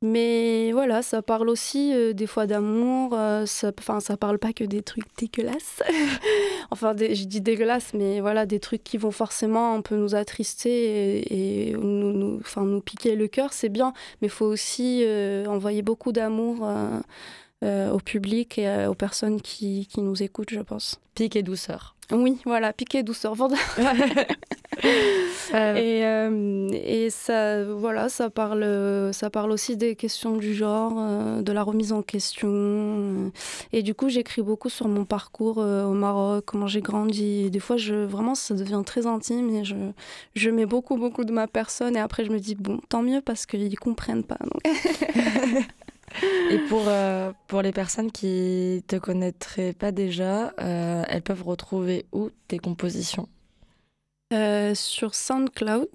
Mais 0.00 0.70
voilà, 0.72 1.00
ça 1.00 1.22
parle 1.22 1.48
aussi 1.48 1.92
euh, 1.94 2.12
des 2.12 2.26
fois 2.26 2.46
d'amour. 2.46 3.14
Euh, 3.14 3.46
ça, 3.46 3.72
ça 4.00 4.16
parle 4.16 4.38
pas 4.38 4.52
que 4.52 4.62
des 4.62 4.82
trucs 4.82 5.06
dégueulasses. 5.18 5.82
enfin, 6.70 6.94
je 6.96 7.24
dis 7.24 7.40
dégueulasses, 7.40 7.94
mais 7.94 8.20
voilà, 8.20 8.46
des 8.46 8.60
trucs 8.60 8.84
qui 8.84 8.98
vont 8.98 9.10
forcément 9.10 9.74
un 9.74 9.80
peu 9.80 9.96
nous 9.96 10.14
attrister 10.14 11.68
et, 11.68 11.72
nous, 11.72 12.12
nous, 12.12 12.42
nous 12.64 12.80
piquer 12.80 13.16
le 13.16 13.26
cœur, 13.28 13.52
c'est 13.52 13.70
bien. 13.70 13.92
Mais 14.20 14.28
il 14.28 14.30
faut 14.30 14.46
aussi 14.46 15.04
envoyer 15.48 15.82
beaucoup 15.82 16.12
d'amour 16.12 16.58
euh, 16.62 17.00
au 17.64 17.98
public 17.98 18.58
et 18.58 18.68
euh, 18.68 18.90
aux 18.90 18.94
personnes 18.94 19.40
qui, 19.40 19.86
qui, 19.86 20.00
nous 20.00 20.22
écoutent, 20.22 20.50
je 20.50 20.60
pense. 20.60 21.00
Pique 21.14 21.36
et 21.36 21.42
douceur. 21.42 21.94
Oui, 22.12 22.38
voilà, 22.44 22.72
pique 22.72 22.94
et 22.94 23.02
douceur. 23.02 23.34
et, 25.54 26.04
euh, 26.04 26.68
et 26.72 27.08
ça, 27.08 27.64
voilà, 27.64 28.08
ça 28.08 28.28
parle, 28.28 29.10
ça 29.12 29.30
parle 29.30 29.52
aussi 29.52 29.76
des 29.76 29.96
questions 29.96 30.36
du 30.36 30.54
genre, 30.54 31.40
de 31.40 31.52
la 31.52 31.62
remise 31.62 31.92
en 31.92 32.02
question. 32.02 33.32
Et 33.72 33.82
du 33.82 33.94
coup, 33.94 34.10
j'écris 34.10 34.42
beaucoup 34.42 34.68
sur 34.68 34.86
mon 34.88 35.06
parcours 35.06 35.58
au 35.58 35.92
Maroc, 35.92 36.44
comment 36.46 36.66
j'ai 36.66 36.82
grandi. 36.82 37.50
des 37.50 37.60
fois, 37.60 37.78
je, 37.78 37.94
vraiment, 37.94 38.34
ça 38.34 38.54
devient 38.54 38.82
très 38.84 39.06
intime 39.06 39.48
et 39.50 39.64
je, 39.64 39.76
je 40.34 40.50
mets 40.50 40.66
beaucoup, 40.66 40.96
beaucoup 40.96 41.24
de 41.24 41.32
ma 41.32 41.46
personne. 41.46 41.96
Et 41.96 42.00
après, 42.00 42.24
je 42.24 42.30
me 42.30 42.38
dis, 42.38 42.54
bon, 42.54 42.80
tant 42.90 43.02
mieux 43.02 43.22
parce 43.22 43.46
qu'ils 43.46 43.78
comprennent 43.78 44.24
pas. 44.24 44.38
Donc. 44.42 44.62
Et 46.50 46.58
pour, 46.68 46.84
euh, 46.86 47.32
pour 47.48 47.62
les 47.62 47.72
personnes 47.72 48.12
qui 48.12 48.84
te 48.86 48.96
connaîtraient 48.96 49.72
pas 49.72 49.92
déjà, 49.92 50.52
euh, 50.60 51.02
elles 51.08 51.22
peuvent 51.22 51.42
retrouver 51.42 52.06
où 52.12 52.30
tes 52.48 52.58
compositions? 52.58 53.28
Euh, 54.32 54.74
Sur 54.74 55.14
SoundCloud 55.14 55.88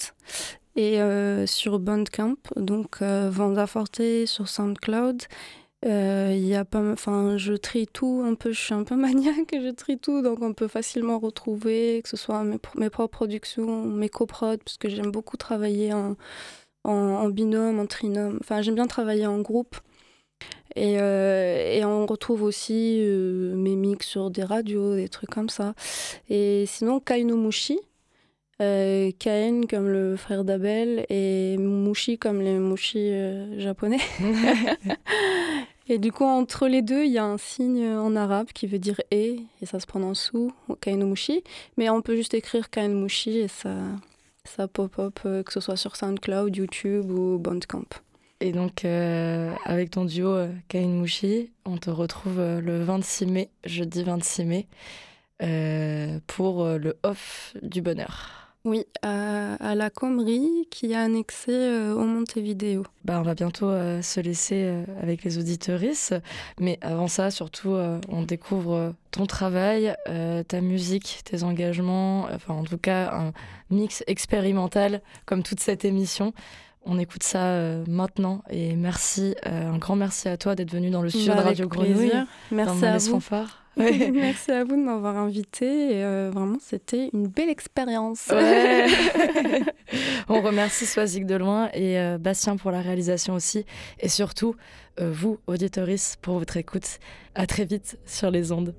et 0.76 1.00
sur 1.46 1.78
Bandcamp, 1.80 2.38
donc 2.56 3.02
Vanda 3.02 3.68
Forte 3.68 4.02
sur 4.26 4.48
SoundCloud. 4.48 5.24
Il 5.84 6.46
y 6.46 6.56
a 6.56 6.64
pas, 6.64 6.96
je 6.96 7.54
trie 7.54 7.88
tout 7.88 8.24
un 8.26 8.36
peu, 8.36 8.54
je 8.54 8.62
suis 8.62 8.74
un 8.74 8.84
peu 8.84 8.96
maniaque, 9.08 9.52
je 9.52 9.72
trie 9.72 9.98
tout, 9.98 10.22
donc 10.22 10.42
on 10.42 10.54
peut 10.54 10.70
facilement 10.70 11.20
retrouver, 11.20 12.02
que 12.02 12.10
ce 12.10 12.16
soit 12.16 12.44
mes, 12.44 12.60
mes 12.76 12.90
propres 12.90 13.12
productions, 13.18 13.84
mes 13.84 14.08
coprods, 14.08 14.58
parce 14.64 14.78
que 14.78 14.88
j'aime 14.88 15.12
beaucoup 15.12 15.36
travailler 15.36 15.92
en, 15.92 16.16
en 16.86 17.28
binôme, 17.30 17.80
en 17.80 17.86
trinôme. 17.86 18.38
Enfin, 18.42 18.62
j'aime 18.62 18.76
bien 18.76 18.88
travailler 18.88 19.26
en 19.26 19.40
groupe. 19.42 19.76
Et, 20.76 20.98
euh, 21.00 21.74
et, 21.74 21.84
on 21.84 22.06
retrouve 22.06 22.44
aussi 22.44 23.00
euh, 23.02 23.56
mes 23.56 23.76
mix 23.76 24.08
sur 24.08 24.30
des 24.30 24.44
radios, 24.44 24.96
des 24.96 25.10
trucs 25.10 25.30
comme 25.30 25.50
ça. 25.50 25.74
Et 26.30 26.66
sinon, 26.68 27.00
Kaino 27.00 27.36
Mushi, 27.38 27.80
euh, 28.62 29.12
Kain 29.18 29.62
comme 29.70 29.88
le 29.88 30.16
frère 30.16 30.44
d'Abel 30.44 31.06
et 31.10 31.58
Mushi 31.58 32.18
comme 32.18 32.42
les 32.42 32.60
Mushi 32.60 33.12
japonais. 33.58 34.00
et 35.88 35.98
du 35.98 36.12
coup, 36.12 36.26
entre 36.26 36.68
les 36.68 36.84
deux, 36.84 37.04
il 37.04 37.12
y 37.12 37.18
a 37.18 37.26
un 37.26 37.38
signe 37.38 37.88
en 37.88 38.16
arabe 38.16 38.48
qui 38.54 38.68
veut 38.68 38.80
dire 38.80 39.02
et, 39.12 39.40
et 39.62 39.66
ça 39.66 39.80
se 39.80 39.88
prononce 39.88 40.22
sous, 40.32 40.52
Mushi. 40.86 41.44
Mais 41.78 41.90
on 41.90 42.02
peut 42.02 42.16
juste 42.16 42.36
écrire 42.36 42.70
Kain 42.70 42.90
Mushi 42.90 43.40
et 43.40 43.48
ça, 43.48 43.76
Ça 44.46 44.68
pop-up, 44.68 45.20
que 45.24 45.52
ce 45.52 45.60
soit 45.60 45.78
sur 45.78 45.96
SoundCloud, 45.96 46.56
YouTube 46.56 47.10
ou 47.10 47.40
Bandcamp. 47.40 47.88
Et 48.42 48.52
donc, 48.52 48.86
avec 48.86 49.92
ton 49.92 50.06
duo 50.06 50.48
Kain 50.70 50.88
Mouchi, 50.88 51.52
on 51.66 51.78
te 51.78 51.90
retrouve 51.90 52.38
le 52.38 52.84
26 52.84 53.26
mai, 53.26 53.50
jeudi 53.66 54.04
26 54.04 54.46
mai, 54.46 54.68
pour 56.28 56.66
le 56.66 56.98
off 57.04 57.54
du 57.62 57.82
bonheur. 57.82 58.40
Oui, 58.66 58.86
à, 59.04 59.74
la 59.74 59.90
Comrie 59.90 60.68
qui 60.70 60.94
a 60.94 61.02
annexé 61.02 61.52
euh, 61.52 61.96
au 61.96 62.04
Montevideo. 62.04 62.84
Bah, 63.06 63.18
on 63.20 63.22
va 63.22 63.34
bientôt 63.34 63.70
euh, 63.70 64.02
se 64.02 64.20
laisser 64.20 64.64
euh, 64.66 64.84
avec 65.02 65.24
les 65.24 65.38
auditeuristes, 65.38 66.16
mais 66.60 66.78
avant 66.82 67.08
ça, 67.08 67.32
surtout, 67.32 67.78
on 68.10 68.24
découvre 68.24 68.94
ton 69.12 69.26
travail, 69.26 69.96
ta 70.48 70.62
musique, 70.62 71.22
tes 71.24 71.44
engagements, 71.44 72.28
enfin 72.34 72.54
en 72.54 72.64
tout 72.64 72.78
cas 72.78 73.12
un 73.14 73.32
mix 73.70 74.04
expérimental 74.08 75.02
comme 75.26 75.42
toute 75.42 75.62
cette 75.62 75.86
émission. 75.86 76.34
On 76.86 76.98
écoute 76.98 77.24
ça 77.24 77.62
maintenant 77.88 78.42
et 78.50 78.76
merci, 78.76 79.36
un 79.44 79.78
grand 79.78 79.96
merci 79.96 80.30
à 80.30 80.38
toi 80.38 80.56
d'être 80.56 80.72
venu 80.72 80.90
dans 80.90 81.02
le 81.02 81.10
studio 81.10 81.34
bah, 81.34 81.42
de 81.42 81.46
Radio 81.46 81.68
Grenouille. 81.68 82.12
Merci 82.52 82.86
à 82.86 82.98
vous. 82.98 83.20
Merci 84.14 84.52
à 84.52 84.66
vous 84.66 84.76
de 84.76 84.82
m'avoir 84.82 85.16
invité. 85.16 86.04
Euh, 86.04 86.30
vraiment, 86.34 86.58
c'était 86.60 87.10
une 87.14 87.28
belle 87.28 87.50
expérience. 87.50 88.30
On 90.30 90.42
remercie 90.42 90.86
Soisic 90.86 91.26
de 91.26 91.36
loin 91.36 91.70
et 91.74 91.98
euh, 91.98 92.18
Bastien 92.18 92.58
pour 92.58 92.72
la 92.72 92.82
réalisation 92.82 93.36
aussi. 93.36 93.66
Et 94.02 94.10
surtout, 94.10 94.56
euh, 95.00 95.12
vous, 95.12 95.40
auditoris, 95.48 96.18
pour 96.22 96.40
votre 96.40 96.58
écoute. 96.58 97.00
À 97.36 97.48
très 97.48 97.64
vite 97.64 97.98
sur 98.06 98.32
les 98.32 98.52
ondes. 98.52 98.76